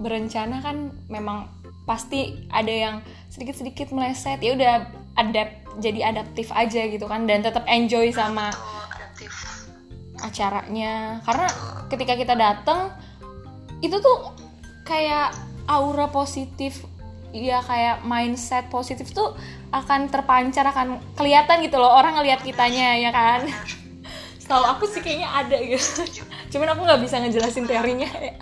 berencana 0.00 0.64
kan 0.64 0.90
memang 1.12 1.52
pasti 1.84 2.48
ada 2.48 2.72
yang 2.72 2.96
sedikit-sedikit 3.28 3.92
meleset. 3.92 4.40
Ya 4.40 4.56
udah 4.56 5.01
adapt 5.16 5.62
jadi 5.80 6.12
adaptif 6.12 6.52
aja 6.52 6.88
gitu 6.88 7.04
kan 7.08 7.24
dan 7.24 7.40
tetap 7.40 7.64
enjoy 7.68 8.12
sama 8.12 8.52
adaptif. 8.92 9.32
acaranya. 10.20 11.20
Karena 11.24 11.46
ketika 11.88 12.14
kita 12.16 12.34
datang 12.36 12.92
itu 13.82 13.98
tuh 13.98 14.32
kayak 14.84 15.34
aura 15.66 16.06
positif 16.10 16.84
ya 17.32 17.64
kayak 17.64 18.04
mindset 18.04 18.68
positif 18.68 19.08
tuh 19.16 19.32
akan 19.72 20.12
terpancar 20.12 20.68
akan 20.68 21.00
kelihatan 21.16 21.64
gitu 21.64 21.80
loh 21.80 21.96
orang 21.96 22.20
ngelihat 22.20 22.44
kitanya 22.44 23.00
ya 23.00 23.10
kan? 23.10 23.48
Setahu 24.42 24.64
aku 24.68 24.84
sih 24.84 25.00
kayaknya 25.00 25.28
ada 25.32 25.56
gitu 25.56 26.04
cuman 26.52 26.76
aku 26.76 26.80
nggak 26.84 27.00
bisa 27.00 27.16
ngejelasin 27.24 27.64
teorinya 27.64 28.10
ya. 28.20 28.36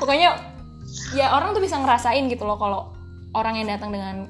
pokoknya 0.00 0.40
ya 1.12 1.36
orang 1.36 1.52
tuh 1.52 1.60
bisa 1.60 1.76
ngerasain 1.76 2.24
gitu 2.32 2.48
loh 2.48 2.56
kalau 2.56 2.96
orang 3.36 3.60
yang 3.60 3.68
datang 3.68 3.92
dengan 3.92 4.24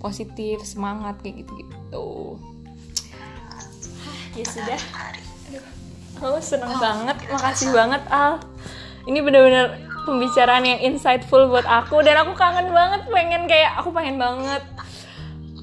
positif 0.00 0.64
semangat 0.64 1.20
kayak 1.20 1.44
gitu 1.44 1.52
gitu 1.60 2.08
ya 4.34 4.46
sudah. 4.46 4.78
Hari. 4.78 5.22
Aku 6.20 6.36
seneng 6.44 6.76
banget, 6.76 7.16
makasih 7.32 7.72
banget 7.72 8.02
Al. 8.12 8.44
Ini 9.08 9.24
bener-bener 9.24 9.80
pembicaraan 10.04 10.68
yang 10.68 10.80
insightful 10.84 11.48
buat 11.48 11.64
aku. 11.64 12.04
Dan 12.04 12.20
aku 12.20 12.36
kangen 12.36 12.68
banget, 12.70 13.08
pengen 13.08 13.48
kayak 13.48 13.80
aku 13.80 13.88
pengen 13.90 14.20
banget. 14.20 14.60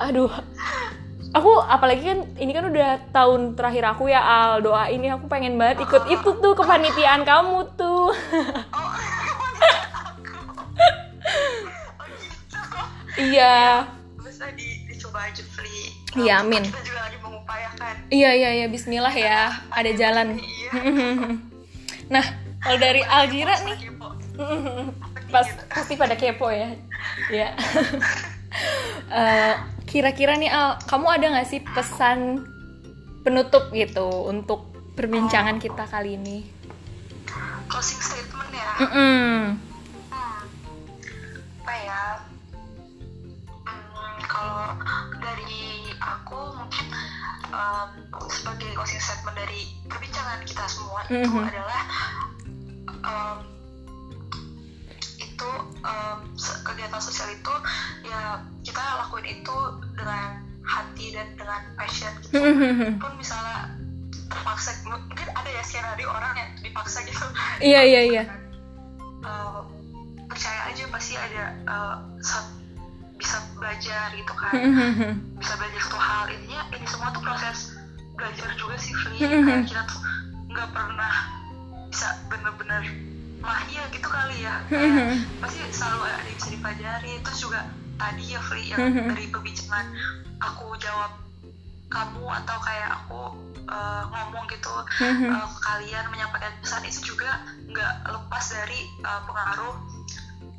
Aduh, 0.01 0.33
aku 1.33 1.61
apalagi 1.61 2.01
kan 2.09 2.25
ini 2.41 2.51
kan 2.57 2.65
udah 2.73 2.97
tahun 3.13 3.53
terakhir 3.53 3.85
aku 3.93 4.09
ya 4.09 4.21
Al. 4.21 4.65
Doa 4.65 4.89
ini 4.89 5.13
aku 5.13 5.29
pengen 5.29 5.61
banget 5.61 5.85
ikut 5.85 6.09
itu 6.09 6.29
tuh 6.41 6.53
kepanitiaan 6.57 7.21
kamu 7.21 7.77
tuh. 7.77 8.09
iya, 13.29 13.85
dicoba 15.17 15.33
aja 15.33 15.43
Fli 15.43 15.77
Iya, 16.17 16.33
amin. 16.41 16.63
kita 16.63 16.81
juga 16.81 17.01
lagi 17.03 17.17
mengupayakan 17.19 17.93
iya 18.09 18.31
iya 18.33 18.49
iya. 18.55 18.67
Bismillah 18.69 19.13
ya, 19.13 19.41
ada 19.69 19.91
jalan. 19.93 20.37
iya 20.37 20.71
nah, 22.13 22.25
kalau 22.61 22.77
dari 22.77 23.01
Aljira 23.01 23.55
nih. 23.65 23.77
Pas, 25.33 25.43
pasti 25.67 25.99
pada 25.99 26.15
kepo 26.15 26.47
ya 26.47 26.71
ya 27.43 27.49
Eh, 29.07 29.53
kira-kira 29.85 30.33
nih 30.33 30.47
Al 30.47 30.79
kamu 30.81 31.07
ada 31.09 31.25
nggak 31.29 31.47
sih 31.47 31.59
pesan 31.63 32.41
penutup 33.21 33.69
gitu 33.69 34.07
untuk 34.23 34.71
perbincangan 34.95 35.59
kita 35.59 35.83
kali 35.83 36.15
ini 36.15 36.47
closing 37.67 37.99
statement 37.99 38.49
ya 38.49 38.69
Mm-mm. 38.81 38.87
Hmm, 38.87 39.41
um, 47.67 47.89
sebagai 48.31 48.71
closing 48.71 48.97
statement 48.97 49.35
dari 49.35 49.61
perbincangan 49.85 50.39
kita 50.43 50.63
semua 50.67 51.03
itu 51.05 51.27
Mhm. 51.27 51.43
adalah 51.43 51.81
um, 53.03 53.39
itu 55.17 55.49
um, 55.83 56.19
kegiatan 56.63 56.97
sosial 56.97 57.29
itu 57.29 57.53
ya 58.03 58.41
kita 58.63 58.81
lakuin 59.03 59.27
itu 59.37 59.57
dengan 59.93 60.39
hati 60.63 61.11
dan 61.11 61.27
dengan 61.35 61.61
passion 61.75 62.11
gitu. 62.23 62.39
Pun 62.97 63.11
misalnya 63.15 63.75
terpaksa 64.27 64.75
mungkin 64.83 65.27
ada 65.31 65.49
ya 65.49 65.63
skenario 65.63 66.07
orang 66.09 66.33
yang 66.35 66.49
dipaksa 66.59 67.03
gitu. 67.03 67.23
Iya 67.59 67.81
iya 67.83 68.01
iya. 68.03 68.23
Percaya 70.27 70.69
aja 70.69 70.83
pasti 70.91 71.15
ada 71.17 71.43
uh, 71.65 71.95
sa- 72.19 72.51
bisa 73.17 73.41
belajar 73.57 74.13
gitu 74.13 74.33
kan. 74.35 74.53
Bisa 75.39 75.53
belajar 75.57 75.79
satu 75.81 75.97
hal. 75.97 76.23
Intinya 76.29 76.61
ini 76.69 76.85
semua 76.85 77.09
belajar 78.27 78.51
juga 78.59 78.75
sih 78.75 78.91
Fli 78.91 79.23
kayak 79.23 79.63
kita 79.71 79.81
tuh 79.87 80.03
nggak 80.51 80.67
pernah 80.75 81.15
bisa 81.87 82.11
bener-bener 82.27 82.83
mahir 83.39 83.83
gitu 83.95 84.07
kali 84.11 84.43
ya. 84.43 84.59
Kayak 84.67 85.23
pasti 85.39 85.63
selalu 85.71 86.11
ada 86.11 86.27
yang 86.27 86.35
bisa 86.35 86.49
dipelajari. 86.51 87.13
Terus 87.23 87.39
juga 87.39 87.59
tadi 87.95 88.23
ya 88.35 88.39
Fli 88.43 88.63
yang 88.67 88.83
dari 89.07 89.25
perbincangan 89.31 89.87
aku 90.43 90.75
jawab 90.83 91.11
kamu 91.87 92.25
atau 92.43 92.57
kayak 92.59 92.89
aku 92.99 93.21
uh, 93.71 94.03
ngomong 94.11 94.43
gitu 94.51 94.75
uh, 94.75 95.47
kalian 95.63 96.03
menyampaikan 96.11 96.51
pesan 96.59 96.83
itu 96.83 97.15
juga 97.15 97.47
nggak 97.63 98.11
lepas 98.11 98.43
dari 98.51 98.91
uh, 99.07 99.23
pengaruh 99.23 99.75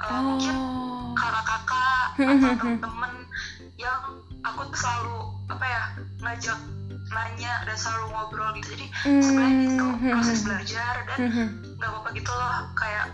uh, 0.09 0.21
mungkin 0.25 0.57
oh 0.57 0.89
kakak-kakak 1.19 2.07
atau 2.17 2.53
temen-temen 2.57 3.13
yang 3.77 4.01
aku 4.47 4.61
tuh 4.71 4.79
selalu 4.79 5.19
apa 5.51 5.67
ya 5.67 5.83
ngajak 6.23 6.59
nanya 7.13 7.53
dan 7.65 7.77
selalu 7.77 8.07
ngobrol 8.13 8.51
gitu. 8.61 8.69
Jadi 8.77 8.87
sebenarnya 9.03 9.65
itu 9.69 9.87
proses 10.13 10.39
belajar 10.45 10.95
dan 11.09 11.19
nggak 11.79 11.89
apa-apa 11.89 12.09
gitu 12.17 12.31
loh 12.33 12.69
kayak 12.75 13.05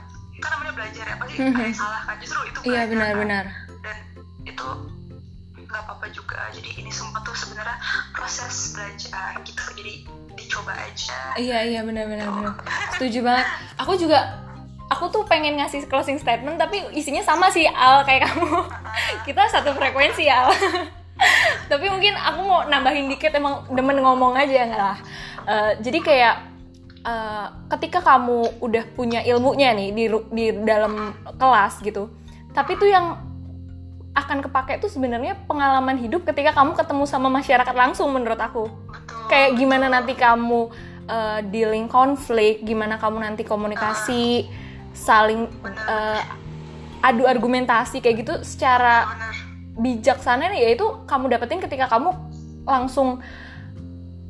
kan 0.43 0.51
namanya 0.61 0.73
belajar 0.77 1.05
ya 1.09 1.17
pasti 1.17 1.41
ada 1.41 1.63
yang 1.63 1.77
salah 1.79 2.03
kan 2.05 2.17
justru 2.21 2.39
itu 2.45 2.59
iya 2.69 2.85
belajar 2.85 2.85
kan. 2.85 2.91
benar-benar 2.93 3.45
dan 3.81 3.97
itu 4.45 4.67
nggak 5.65 5.83
apa-apa 5.91 6.07
juga. 6.15 6.39
Jadi 6.55 6.71
ini 6.79 6.91
semua 6.93 7.19
tuh 7.27 7.35
sebenarnya 7.35 7.75
proses 8.15 8.77
belajar 8.77 9.43
gitu 9.43 9.63
jadi 9.75 9.95
dicoba 10.39 10.71
aja. 10.75 11.35
Iya 11.35 11.59
iya 11.67 11.81
benar-benar 11.83 12.31
benar 12.31 12.55
setuju 12.95 13.27
banget. 13.27 13.47
Aku 13.83 13.99
juga 13.99 14.39
aku 14.93 15.11
tuh 15.11 15.25
pengen 15.27 15.59
ngasih 15.59 15.89
closing 15.91 16.21
statement 16.21 16.61
tapi 16.61 16.79
isinya 16.95 17.25
sama 17.25 17.51
sih 17.51 17.67
Al 17.67 18.07
kayak 18.07 18.29
kamu. 18.31 18.69
Kita 19.27 19.43
satu 19.51 19.75
frekuensi 19.75 20.29
Al 20.31 20.53
tapi 21.70 21.87
mungkin 21.91 22.14
aku 22.16 22.41
mau 22.45 22.61
nambahin 22.68 23.09
dikit 23.11 23.35
emang 23.35 23.66
demen 23.72 23.99
ngomong 24.01 24.37
aja 24.37 24.68
nggak? 24.68 24.79
Lah 24.79 24.99
Eh, 25.45 25.72
jadi 25.85 25.99
kayak 26.01 26.37
eh, 27.05 27.47
ketika 27.77 28.01
kamu 28.01 28.64
udah 28.64 28.85
punya 28.97 29.20
ilmunya 29.20 29.77
nih 29.77 29.89
di 29.93 30.05
di 30.33 30.45
dalam 30.64 31.12
kelas 31.37 31.85
gitu 31.85 32.09
tapi 32.57 32.81
tuh 32.81 32.89
yang 32.89 33.20
akan 34.14 34.47
kepake 34.47 34.79
tuh 34.79 34.89
sebenarnya 34.89 35.37
pengalaman 35.45 35.99
hidup 35.99 36.22
ketika 36.22 36.55
kamu 36.55 36.79
ketemu 36.79 37.05
sama 37.05 37.27
masyarakat 37.27 37.75
langsung 37.75 38.14
menurut 38.14 38.39
aku. 38.39 38.70
Betul 38.70 39.27
kayak 39.27 39.59
gimana 39.59 39.91
nanti 39.91 40.14
kamu 40.14 40.70
uh, 41.11 41.43
dealing 41.51 41.91
konflik, 41.91 42.62
gimana 42.62 42.95
kamu 42.95 43.27
nanti 43.27 43.43
komunikasi, 43.43 44.47
saling 44.95 45.51
uh, 45.66 46.22
adu 47.03 47.27
argumentasi 47.27 47.99
kayak 47.99 48.22
gitu 48.22 48.35
secara 48.47 49.18
bijaksana 49.75 50.51
nih 50.51 50.70
yaitu 50.70 50.87
kamu 51.05 51.29
dapetin 51.29 51.59
ketika 51.59 51.91
kamu 51.91 52.14
langsung 52.64 53.18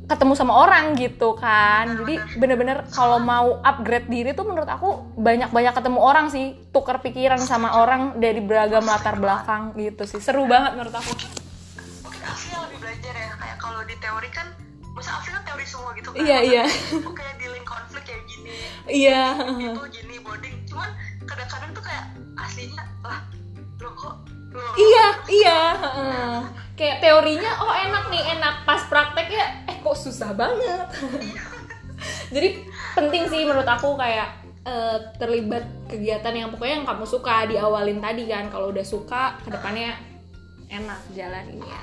ketemu 0.05 0.33
sama 0.37 0.53
orang 0.53 0.93
gitu 0.93 1.33
kan. 1.33 2.05
Jadi 2.05 2.37
bener-bener 2.37 2.85
kalau 2.93 3.17
mau 3.17 3.57
upgrade 3.65 4.05
diri 4.05 4.37
tuh 4.37 4.45
menurut 4.45 4.69
aku 4.69 5.01
banyak-banyak 5.17 5.73
ketemu 5.73 5.97
orang 5.97 6.29
sih, 6.29 6.53
tukar 6.69 7.01
pikiran 7.01 7.41
sama 7.41 7.73
orang 7.73 8.21
dari 8.21 8.37
beragam 8.37 8.85
latar 8.85 9.17
belakang 9.17 9.73
gitu 9.73 10.05
sih. 10.05 10.21
Seru 10.21 10.45
banget 10.45 10.77
menurut 10.77 10.93
aku. 10.93 11.09
mungkin 12.05 12.21
Afri 12.21 12.53
yang 12.53 12.63
lebih 12.69 12.79
belajar 12.85 13.13
ya 13.17 13.33
kayak 13.33 13.57
kalau 13.57 13.81
di 13.81 13.95
teori 13.97 14.29
kan 14.29 14.47
masa 14.93 15.09
Afri 15.17 15.33
kan 15.33 15.41
teori 15.41 15.65
semua 15.65 15.89
gitu 15.97 16.09
kan 16.13 16.21
Iya, 16.21 16.37
iya. 16.45 16.63
Aku 17.01 17.11
kayak 17.11 17.35
dealing 17.41 17.65
konflik 17.65 18.03
kayak 18.05 18.23
gini 18.29 18.53
Iya. 18.85 19.23
itu 19.73 19.83
gini 19.89 20.15
bonding 20.21 20.55
cuman 20.69 20.89
kadang-kadang 21.25 21.69
tuh 21.73 21.81
kayak 21.81 22.05
aslinya 22.37 22.85
lah 23.01 23.25
lo 23.81 23.89
kok 23.97 24.15
Iya, 24.75 25.07
iya. 25.31 25.61
heeh. 25.79 26.35
Kayak 26.75 26.97
teorinya 26.99 27.51
oh 27.63 27.71
enak 27.71 28.03
nih, 28.11 28.23
enak. 28.35 28.55
Pas 28.67 28.81
prakteknya 28.87 29.67
eh 29.67 29.77
kok 29.79 29.95
susah 29.95 30.35
banget. 30.35 30.87
Jadi 32.35 32.67
penting 32.95 33.31
sih 33.31 33.47
menurut 33.47 33.67
aku 33.67 33.95
kayak 33.95 34.43
eh, 34.67 34.97
terlibat 35.15 35.63
kegiatan 35.87 36.35
yang 36.35 36.49
pokoknya 36.51 36.83
yang 36.83 36.87
kamu 36.87 37.05
suka 37.07 37.47
diawalin 37.47 38.03
tadi 38.03 38.27
kan. 38.27 38.51
Kalau 38.51 38.75
udah 38.75 38.83
suka 38.83 39.39
ke 39.43 39.49
depannya 39.51 39.95
enak 40.69 40.99
jalaninnya. 41.15 41.81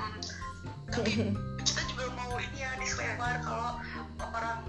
tapi 0.93 1.33
kita 1.65 1.81
juga 1.89 2.05
mau 2.13 2.37
ini 2.37 2.61
ya 2.61 2.69
disclaimer 2.77 3.41
kalau 3.41 3.81
orang 4.21 4.61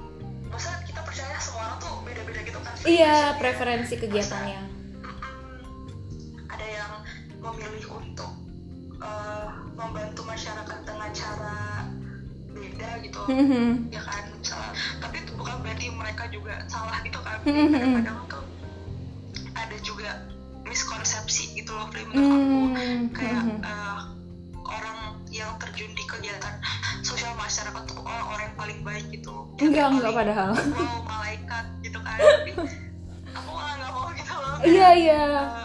masa 0.48 0.80
kita 0.88 1.04
percaya 1.04 1.36
semua 1.36 1.68
orang 1.68 1.78
tuh 1.82 1.94
beda-beda 2.06 2.40
gitu 2.46 2.58
kan 2.62 2.72
Iya, 2.86 3.36
preferensi 3.36 3.94
kegiatannya. 3.98 4.60
Ada 6.48 6.66
yang 6.68 6.92
memilih 7.44 7.86
untuk 7.92 8.32
eh, 9.04 9.48
membantu 9.76 10.22
masyarakat 10.24 10.78
dengan 10.86 11.10
cara 11.12 11.58
beda 12.54 12.90
gitu. 13.04 13.20
Mhm. 13.28 13.90
ya 13.92 14.00
kan? 14.00 14.24
Tapi 15.02 15.16
itu 15.20 15.32
bukan 15.36 15.56
berarti 15.60 15.86
mereka 15.92 16.24
juga 16.32 16.64
salah 16.70 16.98
gitu 17.04 17.20
kan. 17.20 17.38
Mhm. 17.44 17.68
kadang-kadang 17.74 18.18
tuh 18.30 18.44
ada 19.54 19.76
juga 19.82 20.10
miskonsepsi 20.64 21.52
gitu 21.54 21.70
loh 21.76 21.86
Pri, 21.92 22.08
menurut 22.08 22.32
aku. 22.32 22.58
Hmm, 22.72 22.98
kayak 23.12 23.42
eh, 23.60 23.98
orang 24.64 24.98
yang 25.28 25.50
terjun 25.60 25.92
di 25.92 26.04
kegiatan 26.08 26.54
sosial 27.04 27.34
masyarakat 27.36 27.82
tuh 27.84 28.00
orang 28.00 28.26
orang 28.32 28.42
yang 28.48 28.56
paling 28.56 28.80
baik 28.80 29.06
gitu. 29.12 29.34
Enggak, 29.60 29.86
enggak 29.92 30.12
padahal. 30.14 30.50
wow 30.72 30.98
malaikat 31.04 31.64
gitu 31.84 31.98
kan. 32.00 32.18
Aku 33.36 33.50
malah 33.50 33.74
nggak 33.76 33.90
mau 33.92 34.08
gitu 34.14 34.32
loh. 34.32 34.54
Iya, 34.64 34.88
iya. 34.94 35.24
eh, 35.42 35.63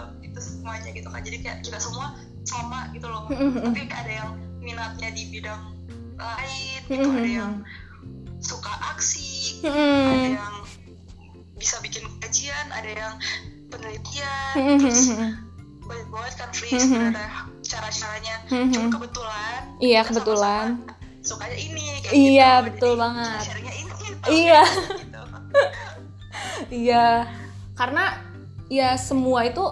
gitu 1.00 1.10
kan. 1.10 1.22
Jadi 1.24 1.38
kayak 1.42 1.58
kita 1.64 1.80
semua 1.80 2.16
sama 2.44 2.92
gitu 2.92 3.08
loh. 3.08 3.26
Tapi 3.32 3.88
ada 3.88 4.12
yang 4.12 4.30
minatnya 4.60 5.10
di 5.12 5.24
bidang 5.32 5.62
lain 6.20 6.80
gitu. 6.86 7.10
Ada 7.10 7.30
yang 7.32 7.54
suka 8.40 8.72
aksi 8.96 9.60
ada 9.68 10.40
yang 10.40 10.56
bisa 11.60 11.76
bikin 11.84 12.08
kajian 12.24 12.72
ada 12.72 12.88
yang 12.88 13.14
penelitian 13.68 14.80
terus 14.80 15.12
banyak 15.84 16.08
banget 16.08 16.34
kan 16.40 16.50
free 16.56 16.72
sebenarnya 16.72 17.28
cara-caranya. 17.66 18.36
Cuma 18.48 18.88
kebetulan 18.96 19.60
Iya, 19.80 20.02
kebetulan. 20.08 20.68
sama-sama 20.80 20.98
sukanya 21.20 21.58
ini 21.60 21.84
kayak 22.00 22.14
Iya, 22.16 22.52
gitu. 22.56 22.66
betul 22.72 22.92
Jadi, 22.96 23.02
banget. 23.04 23.42
ini 23.44 23.72
Iya. 24.32 24.62
gitu. 24.64 25.22
Iya, 26.70 27.08
karena 27.76 28.06
ya 28.70 28.96
semua 28.96 29.44
itu 29.44 29.64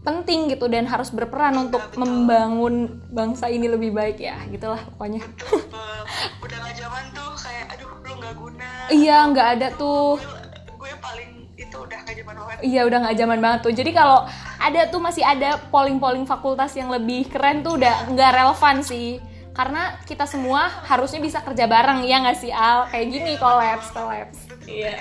penting 0.00 0.48
gitu 0.48 0.64
dan 0.66 0.88
harus 0.88 1.08
berperan 1.08 1.52
untuk 1.60 1.82
betul. 1.82 2.00
membangun 2.00 2.74
bangsa 3.08 3.46
ini 3.46 3.68
lebih 3.68 3.92
baik 3.92 4.16
ya, 4.16 4.40
gitulah 4.48 4.80
pokoknya. 4.94 5.20
Betul, 5.20 5.60
betul. 5.68 6.00
udah 6.40 6.58
gak 6.64 6.76
zaman 6.76 7.04
tuh 7.12 7.30
kayak 7.36 7.64
aduh 7.70 7.88
lu 8.00 8.12
nggak 8.16 8.34
guna 8.34 8.70
Iya, 8.88 9.16
nggak 9.28 9.48
ada 9.54 9.68
tuh. 9.76 10.16
gue, 10.16 10.40
gue 10.74 10.92
paling 10.98 11.30
itu 11.54 11.76
udah 11.76 11.98
gak 12.00 12.16
zaman 12.16 12.34
banget 12.34 12.56
Iya, 12.64 12.80
udah 12.88 12.98
nggak 13.04 13.16
zaman 13.16 13.38
banget 13.38 13.60
tuh. 13.60 13.74
Jadi 13.76 13.90
kalau 13.92 14.18
ada 14.58 14.80
tuh 14.88 15.00
masih 15.00 15.20
ada 15.22 15.50
polling-polling 15.68 16.24
fakultas 16.24 16.72
yang 16.72 16.88
lebih 16.88 17.28
keren 17.28 17.60
tuh 17.60 17.76
udah 17.76 18.08
nggak 18.08 18.30
relevan 18.34 18.76
sih. 18.80 19.20
Karena 19.50 20.00
kita 20.08 20.24
semua 20.24 20.70
harusnya 20.88 21.20
bisa 21.20 21.44
kerja 21.44 21.68
bareng 21.68 22.06
ya 22.08 22.24
nggak 22.24 22.38
sih 22.38 22.48
Al? 22.48 22.88
Kayak 22.88 23.06
gini 23.10 23.32
kolaps, 23.36 23.92
kolaps. 23.92 24.38
Iya. 24.64 24.96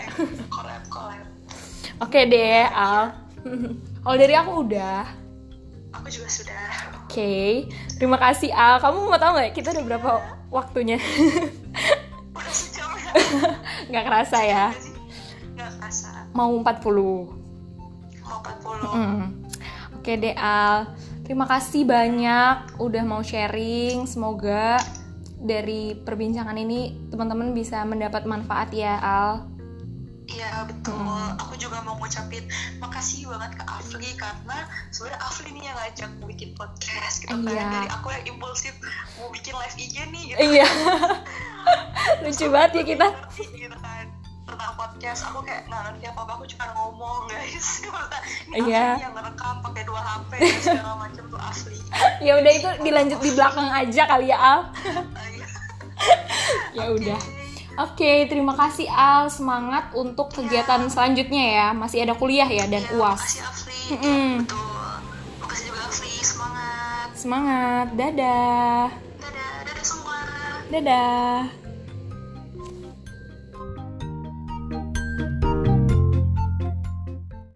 collab 0.51 0.83
collab 0.89 1.23
Oke 2.03 2.27
deh 2.27 2.67
Al. 2.67 3.15
Kalau 4.09 4.25
dari 4.25 4.33
aku 4.33 4.65
udah. 4.65 5.05
aku 5.93 6.09
juga 6.09 6.25
sudah 6.33 6.65
Oke, 7.05 7.69
terima 8.01 8.17
kasih 8.17 8.49
Al. 8.49 8.81
Kamu 8.81 9.05
mau 9.05 9.21
tahu 9.21 9.37
nggak 9.37 9.53
kita 9.53 9.69
udah 9.69 9.85
berapa 9.85 10.11
waktunya? 10.49 10.97
udah 12.33 12.49
sejam 12.49 12.89
ya 12.97 13.13
nggak 13.93 14.05
kerasa 14.09 14.37
ya. 14.41 14.73
Nggak 14.73 14.81
sih? 14.81 14.97
nggak 15.53 15.69
kerasa 15.77 16.09
Mau 16.33 16.57
40. 16.57 16.57
mau 18.25 18.41
40 18.41 19.29
20. 19.93 20.01
Oke 20.01 20.11
deh 20.17 20.33
Al, 20.33 20.89
terima 21.21 21.45
kasih 21.45 21.85
banyak 21.85 22.81
udah 22.81 23.03
mau 23.05 23.21
sharing. 23.21 24.09
Semoga 24.09 24.81
dari 25.37 25.93
perbincangan 25.93 26.57
ini 26.57 27.13
teman-teman 27.13 27.53
bisa 27.53 27.85
mendapat 27.85 28.25
manfaat 28.25 28.73
ya 28.73 28.97
Al. 29.05 29.58
Iya 30.29 30.51
betul. 30.69 31.17
Aku 31.41 31.53
juga 31.57 31.81
mau 31.81 31.97
ngucapin 31.97 32.45
makasih 32.77 33.25
banget 33.25 33.57
ke 33.57 33.63
Afli 33.65 34.09
karena 34.13 34.57
sebenarnya 34.93 35.19
Afli 35.25 35.49
nih 35.57 35.63
yang 35.65 35.77
ngajak 35.81 36.09
bikin 36.29 36.49
podcast 36.53 37.25
gitu 37.25 37.33
kan. 37.33 37.49
Iya. 37.49 37.65
Dari 37.65 37.89
aku 37.89 38.07
yang 38.13 38.25
impulsif 38.37 38.73
mau 39.17 39.33
bikin 39.33 39.57
live 39.57 39.75
IG 39.81 39.95
nih 40.13 40.23
gitu. 40.33 40.39
Iya. 40.53 40.67
Lucu 42.23 42.45
banget 42.53 42.71
ya 42.77 42.83
kita. 42.85 43.07
Gitu 43.37 43.77
kan 43.81 44.05
tentang 44.49 44.73
podcast 44.75 45.21
aku 45.29 45.39
kayak 45.45 45.69
nggak 45.69 45.81
ngerti 45.87 46.05
apa 46.09 46.19
apa 46.25 46.31
aku 46.41 46.45
cuma 46.49 46.65
ngomong 46.73 47.21
guys 47.29 47.67
Iya. 48.65 48.97
Ini 48.97 49.03
yang 49.05 49.13
ngerekam 49.13 49.55
pakai 49.61 49.83
dua 49.85 50.01
HP 50.01 50.31
segala 50.65 50.93
macam 50.97 51.23
tuh 51.29 51.39
Afli 51.39 51.79
Ya 52.19 52.33
udah 52.35 52.51
itu 52.51 52.69
dilanjut 52.81 53.19
di 53.21 53.31
belakang 53.37 53.69
aja 53.69 54.01
kali 54.09 54.27
ya 54.33 54.37
Al. 54.41 54.59
Iya. 55.15 55.47
Ya 56.73 56.85
udah. 56.91 57.38
Oke, 57.79 58.27
terima 58.27 58.51
kasih 58.53 58.85
Al. 58.85 59.31
Semangat 59.31 59.95
untuk 59.95 60.27
kegiatan 60.29 60.83
selanjutnya 60.85 61.45
ya. 61.49 61.67
Masih 61.71 62.03
ada 62.03 62.11
kuliah 62.11 62.43
ya 62.45 62.67
dan 62.67 62.83
Iya, 62.83 62.91
UAS. 62.91 63.39
makasih 63.39 63.95
Mm-mm. 63.95 64.29
betul 64.43 64.67
makasih 65.39 65.65
juga 65.65 65.81
Afli 65.81 66.13
semangat 66.19 67.07
Semangat. 67.15 67.87
Dadah. 67.95 68.85
dadah 69.17 69.51
dadah 69.63 69.85
semua 69.85 70.17
Dadah. 70.69 71.37